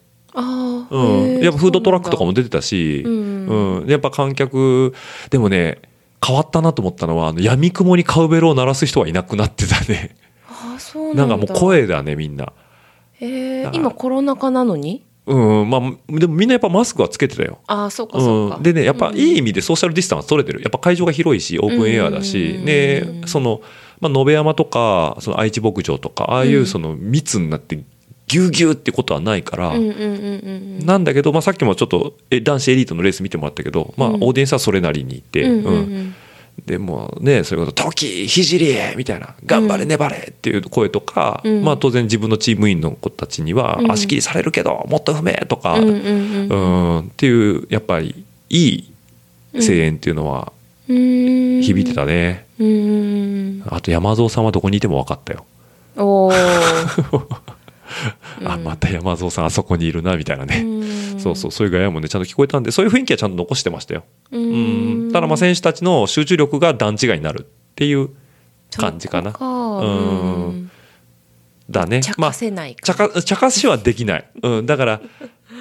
[0.89, 3.80] うん、やっぱフードトラックとかも出てたし、うん。
[3.80, 3.89] うん。
[3.89, 4.95] やっぱ観客
[5.30, 5.78] でもね
[6.25, 10.17] 変わったなと思ったのはあの闇雲にカウベルを鳴らす人はいなくなってたね。
[10.49, 12.53] ああそうななんんだかもう声だねみんな。
[13.12, 13.83] へえだから。
[13.83, 15.05] 今コロナ禍なのに？
[15.27, 15.81] うんまあ
[16.19, 17.59] でもみんなやっぱマスクはつけてたよ。
[17.67, 20.62] ああそうかそうか、うん、でねやっぱいい意味でソーシャルディスタンス取れてる。
[20.62, 22.64] やっぱ会場が広いしオープンエアだし、うん。
[22.64, 23.61] でその、
[24.01, 26.67] まあ、延山とかその愛知牧場とかああいううん。
[26.67, 27.83] その密になって
[28.27, 36.14] ギュうギュうってことはないから、なんだけど、まあ、さっきもちょっとえ男子エリートのレース見てもらったけど、まあ、うんオーディエンスはそれなりにいて、うん
[36.64, 41.62] でもうねそれこそ「時聖みたいな「頑張れ粘れ」っていう声とか、うん。
[41.62, 43.93] まあ、当然自分のチーム員の子たちにはうん。
[43.93, 48.91] 足切りされるけどもっと踏めとか、うんっていうやっぱりいい
[49.61, 50.53] 声援っていうのは
[50.89, 51.62] うん。
[51.62, 53.62] 響いてたね、うん。
[53.66, 55.45] あと山蔵さんはどこにいても分かったよ、
[55.97, 57.27] おー
[58.45, 61.20] あまた山蔵さんあそこにいるなみたいなね、うん。
[61.20, 65.09] そうそうそういうガヤもねちゃんと聞こえたんでそういう雰囲気はちゃんと残してましたよ、ううん。
[65.09, 68.11] ん、ただまあ選手たちの集中力が段違いになるっていう
[68.76, 69.34] 感じかな。
[69.39, 70.47] うん。
[70.47, 70.70] うん。
[71.68, 72.01] だね。
[72.01, 75.01] 茶まあ化せない茶か化茶化しはできない、うん、だから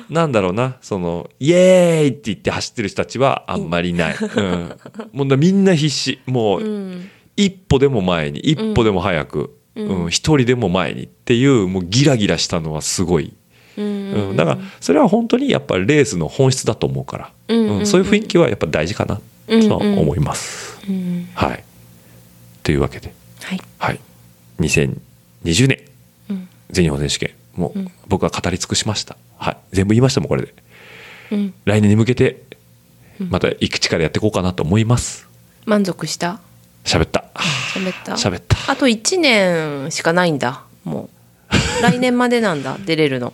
[0.10, 0.78] なんだろうな。
[0.82, 4.78] そのイエーイって言って走ってる人たちはあんまりいない、うん、
[5.14, 6.20] もうみんな必死。
[6.26, 7.10] もう、うん。
[7.38, 10.04] 一歩でも前に一歩でも早く、うん。
[10.04, 13.34] うん一人でも前にっていうもうギラギラしたのはすごい、
[13.78, 13.86] うん。
[13.86, 17.86] うんだからそれは本当にやっぱりレースの本質だと思うから、うんうんうん。
[17.86, 20.80] そういう雰囲気はやっぱ大事かなうんとは思います。
[20.88, 21.28] うん。
[21.34, 21.64] はい。
[22.64, 23.14] というわけで、
[23.44, 23.62] はい。
[23.78, 24.00] はい、
[24.60, 25.80] 2020年。
[26.30, 26.48] うん。
[26.72, 27.92] 全日本選手権もううん。
[28.08, 30.54] 僕は語り尽くしました、はい、全部言いましたもんこれで。
[31.32, 31.54] うん。
[31.66, 32.42] 来年に向けて
[33.20, 35.28] また行く力やっていこうかなと思います。
[35.66, 36.40] 満足した？
[36.86, 37.26] 喋った。
[37.74, 38.14] 喋った？
[38.14, 38.72] 喋った。
[38.72, 40.64] あと1年しかないんだ。
[40.84, 41.10] も
[41.52, 41.84] う。
[41.84, 43.34] 来年までなんだ 出れるの。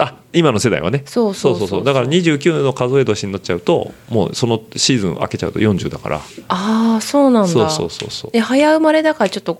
[0.00, 1.02] あ今の世代はね。
[1.06, 1.84] そうそうそうそう。
[1.84, 6.20] だから29の数え年になっちゃうともうそのシーズン開けちゃうと40だから。
[6.48, 7.48] ああそうなんだ。
[7.48, 8.30] そうそうそうそう。
[8.30, 9.58] で早生まれだからちょっと。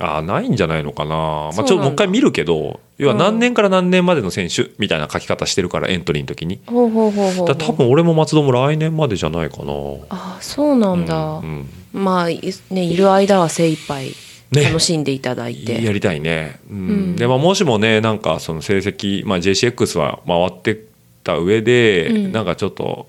[0.00, 6.58] ああないんじゃないのかな、まあ、ちょっともう一回見るけど要は何年から何年までの選手みたいな書き方してるからエントリーの時に。
[6.66, 9.72] ほうほうほうほう多分俺も松戸も来年までじゃないかな。
[10.10, 12.40] ああそうなんだ、うんうんまあい
[12.70, 14.14] ねいる間は精一杯
[14.50, 14.64] ね。
[14.64, 16.76] 楽しんでいただいて、やりたいね、うん。
[16.76, 17.16] うん。
[17.16, 20.78] でまあ、もしもねなんかその成績、まあ、JCX は回ってっ
[21.22, 22.32] た上で、うん。
[22.32, 23.08] なんかちょっと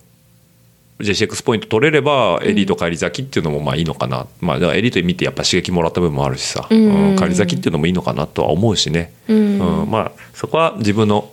[1.00, 7.10] JCX ポイント取れればエリート返り咲きっていうのもまあいいのかな、まあ、だからエリート見てやっぱ刺激もらった部分もあるしさ、うん。
[7.12, 7.16] うん。
[7.16, 9.82] 返り咲きっていうのもいいのかなとは思うしね、うん。
[9.82, 9.92] うん。
[9.92, 11.32] まあ、そこは自分の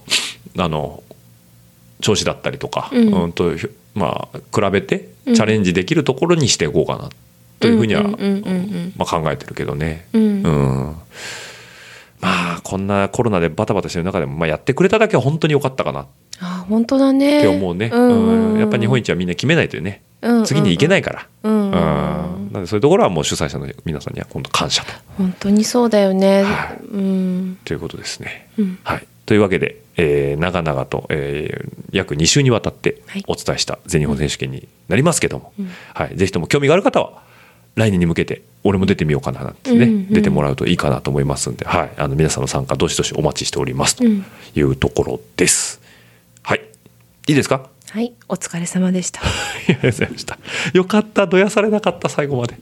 [0.58, 1.02] あの
[2.00, 3.22] 調子だったりとか、うん。
[3.22, 3.52] うんと
[3.94, 7.10] まあ、比べてチャレンジできるところにしていこうかなっ
[7.62, 8.02] というふうには、
[8.96, 10.06] まあ、考えてるけどね。
[10.12, 10.22] うん。
[10.22, 10.96] うん。
[12.20, 16.02] まあこんなコロナでバタバタしてる中でも、まあ、やってくれただけは本当に良かったかな。
[16.02, 16.06] っ
[16.40, 17.42] あ本当だね。
[17.42, 21.72] て思うね、うんやっぱ日本一はみんな決めないというね、うんうん次に行けないから、うんうん
[22.52, 24.92] なんでそういうところはもう主催者の皆さんには今度感謝と。
[25.18, 26.78] 本当にそうだよね、はい。
[26.84, 27.58] うん。
[27.64, 28.48] ということですね。
[28.58, 28.78] うん。
[28.84, 33.24] はい、というわけで、えー長々と、えー約2週にわたってはい。
[33.26, 35.70] お伝えした全日本選手権になりますけども、うん。
[35.94, 37.22] はい、ぜひとも興味がある方は
[37.74, 45.80] 来年に向けて俺も出てみようかななんてね、うんうん出てもらうといいかなと思いますんで、はい、あの皆さんの参加どしどしお待ちしておりますとうんいうところです。
[46.42, 46.60] はい、
[47.28, 47.70] いいですか？
[47.90, 49.24] はいお疲れ様でしたあ
[49.68, 50.38] りがとうございました。
[50.72, 52.56] よかった、どやされなかった、最後まで。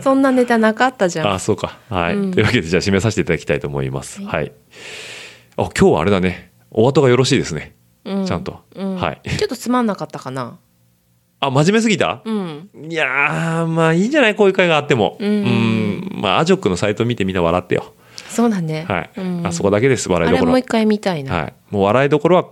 [0.00, 1.78] そんなネタなかったじゃんあ、そうか。
[1.88, 2.14] はい。
[2.14, 4.22] うんというわけで、じゃあ締めさせていただきたいと思います。
[4.22, 4.52] はいはい。
[5.56, 6.52] あ、今日はあれだね。
[6.70, 7.74] お後がよろしいですね。
[8.04, 8.60] うんちゃんと。
[8.76, 9.20] うんはい。
[9.24, 10.56] ちょっとつまんなかったかな
[11.44, 12.22] あ、真面目すぎた？
[12.24, 14.34] うんいやー、まあいいんじゃない？
[14.36, 15.16] こういう会があっても。
[15.18, 17.94] うんうんまあ、アジョックのサイト見てみんな笑ってよ。
[18.28, 19.10] そうだねはい。
[19.16, 20.44] うんあそこだけです、笑いどころ。
[20.44, 21.54] あれもう一回見たいな、はい。
[21.70, 22.48] もう笑いどころは、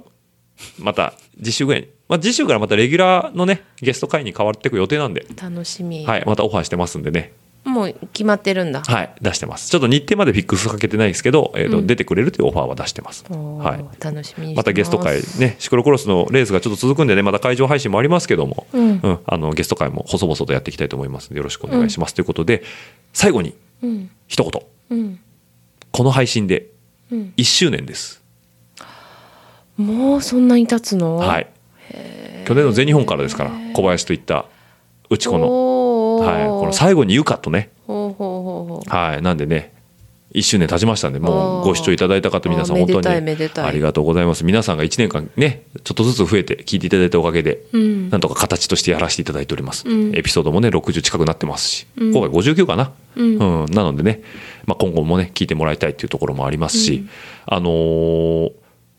[0.79, 1.89] また次週ぐらいに。
[2.09, 5.25] まあ次週からまたレギュラーのね、ゲスト会に変わっていく予定なんで。
[5.41, 6.25] 楽しみ、はい。
[6.27, 7.33] またオファーしてますんでね。
[7.65, 9.13] もう決まってるんだ、はい。
[9.21, 9.69] 出してます。
[9.69, 13.25] ちょっと日程までフィックスかけてないですけど、えーとうん出てくれるというオファーは出してます。
[13.31, 13.85] おーはい。
[14.01, 22.15] 楽しみにしてまたゲスト会ね、シクロクロスのレースがちょっと続くんでね、また会場配信もありますけども、うんあのゲスト会も細々とやっていきたいと思いますので、よろしくお願いします。
[22.15, 22.63] ということで、
[23.13, 25.21] 最後にうん一言、うん
[25.93, 26.69] この配信で
[27.13, 28.23] うん1周年です。
[29.77, 31.17] もうそんなに経つの？
[31.17, 31.47] はい。
[32.47, 34.47] 去年の全日本からですから、小林といった
[35.09, 35.47] 内子の、
[36.21, 39.73] はい、この最後に言うかとね、はい、なんでね、
[40.33, 44.45] 1周年経ちましたんで、もうご視聴いただいた方、皆さん、本当にありがとうございます。
[44.45, 48.11] 皆さんが1年間ね、ちょっとずつ増えて聞いていただいたおかげで、うん。
[48.11, 49.89] なんとか形としてやらせていただいております。
[49.89, 50.15] うん。
[50.15, 52.13] エピソードもね、60近くなってますし、うん。
[52.13, 52.93] 今回59かな？
[53.17, 53.65] うん。
[53.65, 53.67] うん。
[53.73, 54.23] なのでね、
[54.67, 57.09] まあ、今後もね、聞いてもらいたいっていうところもありますし、
[57.47, 58.53] あのー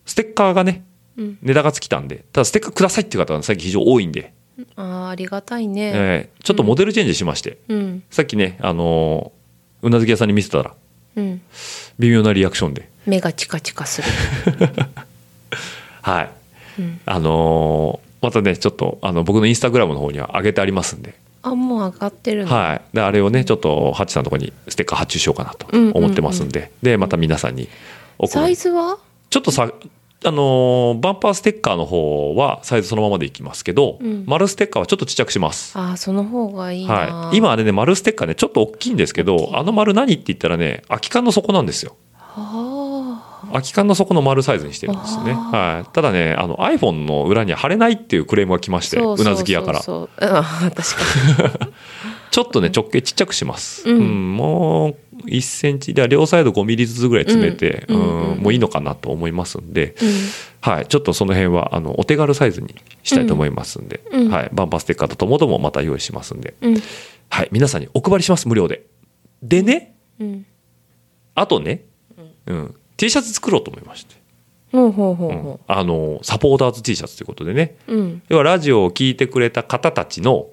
[0.04, 0.84] ステッカーがね、
[1.18, 1.38] うん。
[1.42, 4.34] 値段が尽きたんで、ただステッカーくださいっていう方が最近非常多いんで、
[4.76, 8.04] あーありがたいね、えーちょっとモデルチェンジしまして、うん。
[8.10, 10.74] さっきね、あのーうなずき屋さんに見せたら、
[11.16, 11.42] うん。
[12.00, 14.08] 微妙なリアクションで、目がチカチカする。
[16.02, 16.30] はい。
[16.80, 17.00] うん。
[17.06, 22.82] あのーまたね、ちょっと、あの、僕のインスタグラムの方には上げてありますんで、あもう上がってるの、はい。
[22.96, 26.50] で、あれをね、ちょっと、ハッチさんのところにステッカー発注しようかなとうんうんうん思ってますん。
[26.50, 27.68] で、で、また皆さんに
[28.28, 29.00] サイズは？
[29.32, 29.72] ちょっとさ、
[30.24, 35.78] あのーバンパーステッカーの方はサイズそのままでいきますけど、うん丸ステッカーはちょっとちっちゃくします。
[35.78, 37.38] あーその方がいいな、はい。
[37.38, 41.96] 今あれね、丸ステッカーね、ちょっと大きいんですけど、あの丸何って言ったらね、空き缶の底なんですよ。
[42.20, 45.34] あ空き缶の底の丸サイズにしてるんですよね。
[45.34, 45.86] あはい。
[45.92, 49.82] ただね、あの iPhone の裏には貼れないっていうクレームが来まして、うなずき屋から。
[49.82, 50.76] そうそうそううん確
[51.60, 51.70] か
[52.32, 53.90] ちょっとね、直径ちっちゃくします。
[53.90, 60.08] ううんん、もう1センチでは両サイド5ミリずつぐらい詰めて、ううんんうんうんもういいのかなと思いますんで、に、
[60.62, 66.76] はい、ちょっとその辺はあのお手軽サイズにしたいと思いますんで、うんはい、バンパーステッカーとともどもまた用意しますんで、うん。
[66.76, 66.82] うん
[67.30, 68.86] はい、皆さんにお配りします、無料で。
[69.42, 70.46] でね、うん。
[71.34, 71.86] あとね、
[72.46, 74.16] うん、T シャツ作ろうと思いまして、
[74.72, 78.22] ほうほうほうあの、サポーターズ T シャツということでね、ううん。
[78.28, 80.48] 要はラジオを聞いてくれた方たちの、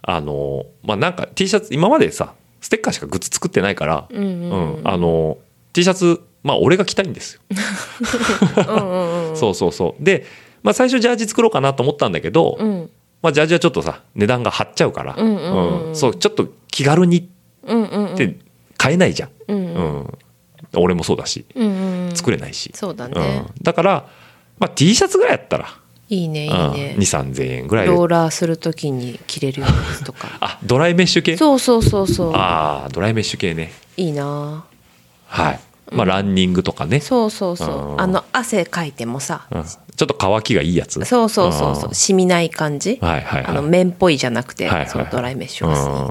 [0.00, 4.88] あの、まあ、なんか T シャツ、今までさ、ステッカーしかグッズ作ってないから、うんうんうん。
[4.88, 5.38] あの
[5.72, 10.04] T シャツまあ俺が着たいんですよ、うんうんうん そうそうそう。
[10.04, 10.24] で、
[10.62, 12.90] まあ、最初ジャージ作ろうかなと思ったんだけど、うん。
[13.22, 15.96] まあ、ジャージはちょっとさ値段が張っちゃうから、うんうんうんうん。
[15.96, 17.24] そうちょっと気軽にっ
[17.66, 18.16] うんうんうん。
[18.16, 18.36] て
[18.76, 20.18] 買えないじゃん、うん
[20.76, 23.12] 俺もそうだしうんうん作れないし、そうだうん。
[23.12, 24.06] ね、だから、
[24.58, 25.68] まあ、T シャツぐらいやったら、
[26.08, 26.96] いいねいいうん、ね。
[26.98, 27.86] 2 3 0 0 0円ぐらい。
[27.86, 30.28] でローラーするときに着れるようなやつとか。
[30.40, 31.36] あドライメッシュ系？
[31.36, 32.32] そうそうそうそう。
[32.34, 33.72] ああドライメッシュ系ね。
[33.96, 34.64] いいな。
[35.26, 35.60] はい。
[35.90, 37.92] まあ、ランニングとかね、そうそうそう。
[37.92, 38.00] うん。
[38.00, 39.46] あの汗かいてもさ。
[39.50, 39.64] うん。
[39.64, 41.02] ちょっと乾きがいいやつ。
[41.04, 41.88] そうそうそうそう。
[41.88, 41.94] うん。
[41.94, 42.98] 染みない感じ。
[43.00, 43.44] はいはいはい。
[43.46, 44.90] あの綿っぽいじゃなくてはいはいはい。
[44.90, 46.10] そのドライメッシュがいいな。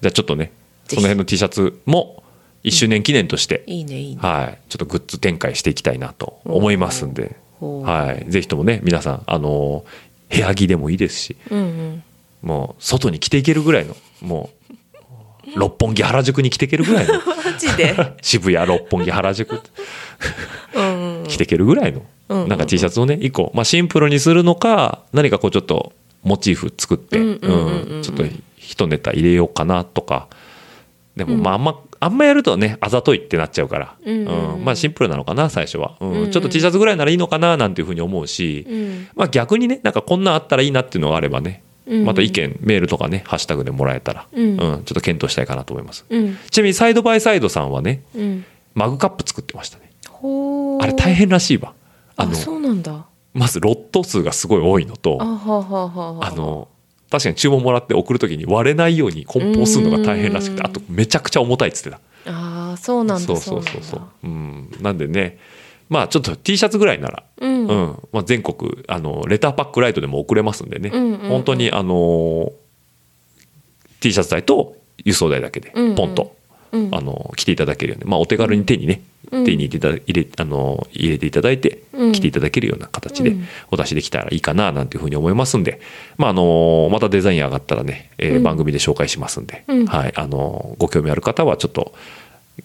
[0.00, 0.52] じゃあちょっとね
[0.88, 2.22] その辺の T シャツも
[2.64, 4.20] 1周年記念として、いいねいいね。
[4.20, 9.84] はい、ちょっとグッズ展開していきたいなと思いますんで、はい、ぜひともね皆さんあの
[10.30, 12.02] 部屋着でもいいですしうんうん。
[12.42, 14.50] もう外に着ていけるぐらいのも
[15.54, 17.14] う六本木原宿に着ていけるぐらいの
[18.22, 19.60] 渋谷六本木原宿
[20.74, 25.92] うんうん着ていけるぐらいのうんなんか T シャツをね1個、まあ、シンプルにするのか何かこうちょっと
[26.22, 27.96] モチーフ作ってうんうんうんうんうん。
[27.96, 28.24] うんちょっと
[28.58, 30.28] 一ネタ入れようかなとか
[31.16, 36.10] でもまああんまあんまやるとねあざといってなっちゃうから、うんうんまあシンプルなのかな最初は、うん。
[36.10, 36.30] うんうん。
[36.30, 39.08] ちょっと T シャツぐらいならいいのかななんていうふうに思うし、うん。
[39.14, 41.62] まあ逆にねなんかこんなんあったらいいなっていうのがあればね。
[41.86, 42.04] うん。
[42.04, 44.56] また意見、メールとかね、ハッシュタグでもらえたら、うん。
[44.56, 46.04] ちょっと検討したいかなと思います。
[46.08, 46.36] うん。
[46.50, 48.44] ちなみに、サイドバイサイドさんはね、うん。
[48.74, 49.92] マグカップ作ってましたね。
[50.08, 50.82] ほー。
[50.82, 51.74] あれ大変らしいわ。
[52.16, 53.06] ああの、そうなんだ。
[53.34, 55.24] まずロット数がすごい多いのとあ
[56.34, 56.68] の、
[57.10, 60.66] 確かに注文もらって送るときに割れないように梱包するのが大変らしくて、うん。
[60.66, 62.00] あとめちゃくちゃ重たいっつってた。
[62.26, 64.02] あーそうなんだそうそうそうそう。
[64.24, 64.70] うん。
[64.80, 65.38] なんでね、
[65.88, 67.66] まあちょっと T シャツぐらいなら、うん。
[67.66, 67.98] うん。
[68.12, 71.28] まあ、全国あのレターパックライトでも送れますんでね、うんうんうん。
[71.28, 72.52] 本当にあの
[74.00, 76.35] T シャツ代と輸送代だけでポンと、
[76.76, 76.94] うん。
[76.94, 79.44] あの着ていただけるように、まあ、お手軽に手にね、うん。
[79.44, 82.12] 手に入れただ入れあの入れていただいてうん。
[82.12, 83.46] 着ていただけるような形でうん。
[83.70, 85.80] お出しできたらいいかななんていうふうに思いますんで、
[86.16, 88.42] まあ、あのまたデザイン上がったらね、えーうん。
[88.42, 89.86] 番組で紹介しますんで、うん。
[89.86, 91.92] はい、あのご興味ある方はちょっと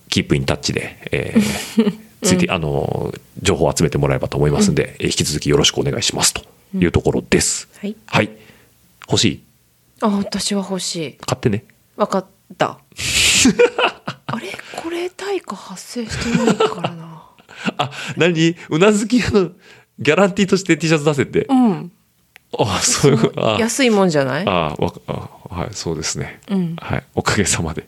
[0.10, 3.12] キープインタッチで、えー ついて、あの
[3.42, 6.44] 情報を集めてもらえばと思いますんで、えー引き続きよろしくお願いしますと
[6.78, 7.68] いうところです。
[7.80, 7.96] はい。
[8.06, 8.30] はい。
[9.10, 9.44] 欲しい？
[10.02, 11.14] あ私は欲しい。
[11.26, 11.64] 買ってね。
[11.98, 12.26] わかっ
[12.60, 12.78] た
[14.28, 14.48] あれ？
[14.82, 17.24] これ対価発生してないからな
[17.78, 18.56] あ、何？
[18.70, 19.52] うなずき屋の
[20.00, 21.46] ギャランティーとして T シャツ出せって？
[21.50, 21.92] うん
[22.58, 24.46] あ、そういう、あ、安いもんじゃない？
[24.46, 26.42] あわかあはい、そうですね。
[26.50, 27.04] うんはい。
[27.16, 27.88] おかげさまで。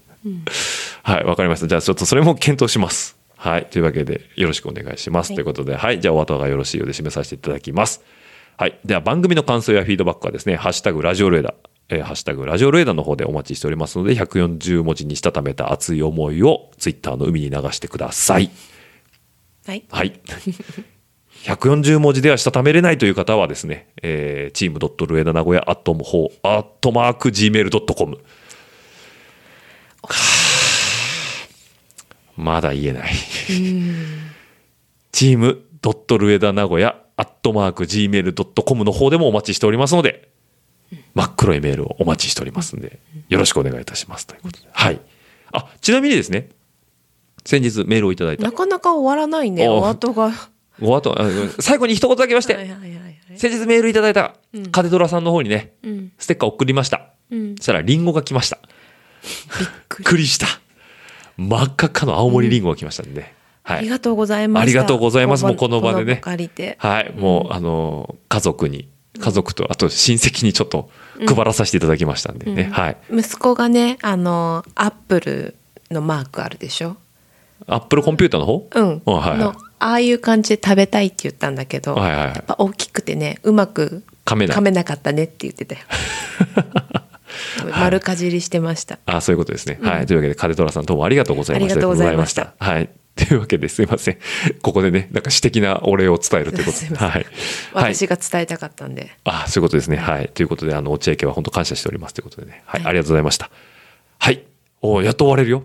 [1.03, 1.67] はい、わかりました。
[1.67, 3.17] じゃあちょっとそれも検討します。
[3.35, 3.65] はい。
[3.65, 5.31] というわけで、よろしくお願いします。
[5.31, 5.99] はいということで、はい。
[5.99, 8.01] じゃあお後がよろしいようで締めさせていただきます。
[8.55, 8.79] はい。
[8.85, 11.53] では番組の感想やフィードバックはですね、ハッシュタグラジオルエダ、
[11.89, 18.49] えーハッシュタグラジオルエダの方でお待ちしておりますので、140文字にしたためた熱い思いをツイッターの海に流してください。
[19.65, 20.19] はいはい。
[21.43, 28.17] 140文字ではしたためれないという方はですね、えー、チームドットルエダ名古屋アットモホアットマーク Gmail.com。
[32.37, 33.13] まだ言えない。
[35.11, 40.29] チームドットルエダ名古屋アットマーク Gmail.com の方でもお待ちしておりますので、
[41.15, 42.99] 真っ黒いメールをお待ちしておりますので、
[43.29, 44.25] よろしくお願いいたします。
[44.27, 44.67] ということで。
[44.71, 44.99] はい。
[45.51, 46.49] あ、ちなみにですね、
[47.45, 48.51] 先日メールをいただいたな。
[48.51, 50.49] かなか終わらないねおお後がは
[50.81, 51.25] お後、あ
[51.59, 57.09] 最後に一言だけまして、いはいはいはい先日メールいただいたうんカデドラさんの方にね、うんステッカー送りました。
[57.31, 58.59] うんそしたらリンゴが来ました。
[59.97, 60.47] びっくりした。
[61.37, 63.33] 真っ赤っかの青森リンゴが来ましたんでね。
[63.63, 63.77] はい。
[63.79, 67.13] ありがとうございますありがとうございますもうこの場でね借りてはい。
[67.15, 70.89] もう、あの、家族に、家族と、あと親戚にちょっと
[71.27, 72.63] 配らさせていただきましたんでね。
[72.63, 72.97] うんはい。
[73.11, 75.55] 息子がねあのアップル
[75.91, 76.97] のマークあるでしょ？
[77.67, 78.67] アップルコンピューターの方？
[78.73, 85.81] うん、あはいはいのああいう感じで食べたいって言ったんだけど、はいはいはいやっぱ大きくてねうまく噛めない噛めなかったねって言ってたよ
[87.77, 89.79] 丸かじりしてました、あそういうことですね。
[89.81, 90.05] はい。
[90.05, 91.73] というわけで、カデトラさんどうもありがとうございました。
[91.73, 92.93] ありがとうございましたありがとうございました。
[92.99, 93.02] はい。
[93.15, 94.17] というわけですいません。
[94.61, 96.95] ここでね、なんか私的なお礼を伝えるということ で。
[96.95, 97.09] はい。
[97.11, 97.25] はい。
[97.95, 99.97] 私が伝えたかったんで、あそういうことですね。
[99.97, 100.29] はい。
[100.33, 102.63] ということで、あの、落合家は本当感謝しておりますということでね。
[102.65, 102.81] はい。
[102.81, 103.49] はいありがとうございました。
[104.19, 104.41] はい。
[104.81, 105.63] おやっと終われるよ。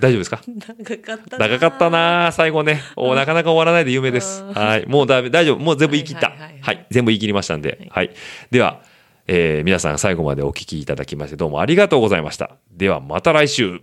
[0.00, 0.40] 大丈夫ですか？
[0.46, 2.82] 長かった長かったな最後ね。
[2.96, 4.42] おなかなか終わらないで有名です。
[4.42, 4.84] うんはい。
[4.86, 5.58] もうだめ、大丈夫。
[5.58, 6.30] もう全部言い切った。
[6.30, 6.86] はいはいはいはいはい。
[6.90, 7.86] 全部言い切りましたんで。
[7.90, 8.10] はい。
[8.50, 8.82] では、
[9.28, 12.56] えー皆さん最後までお聞きいただきましてどうもありがとうございました。
[12.72, 13.80] ではまた来週。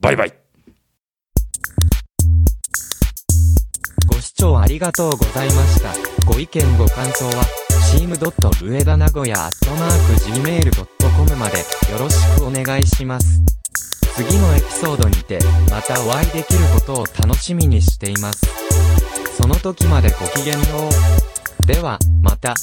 [0.00, 0.43] バイバイ。
[4.44, 5.94] 聴ありがとうございました。
[6.26, 7.44] ご意見ご感想は、
[7.90, 13.40] チームドット上田名古屋アットマーク Gmail.com までよろしくお願いします。
[14.14, 15.38] 次のエピソードにて、
[15.70, 18.46] またお会いできることを楽しみにしています。
[19.40, 20.60] その時までごきげんよ
[21.62, 21.66] う。
[21.66, 22.54] では、また。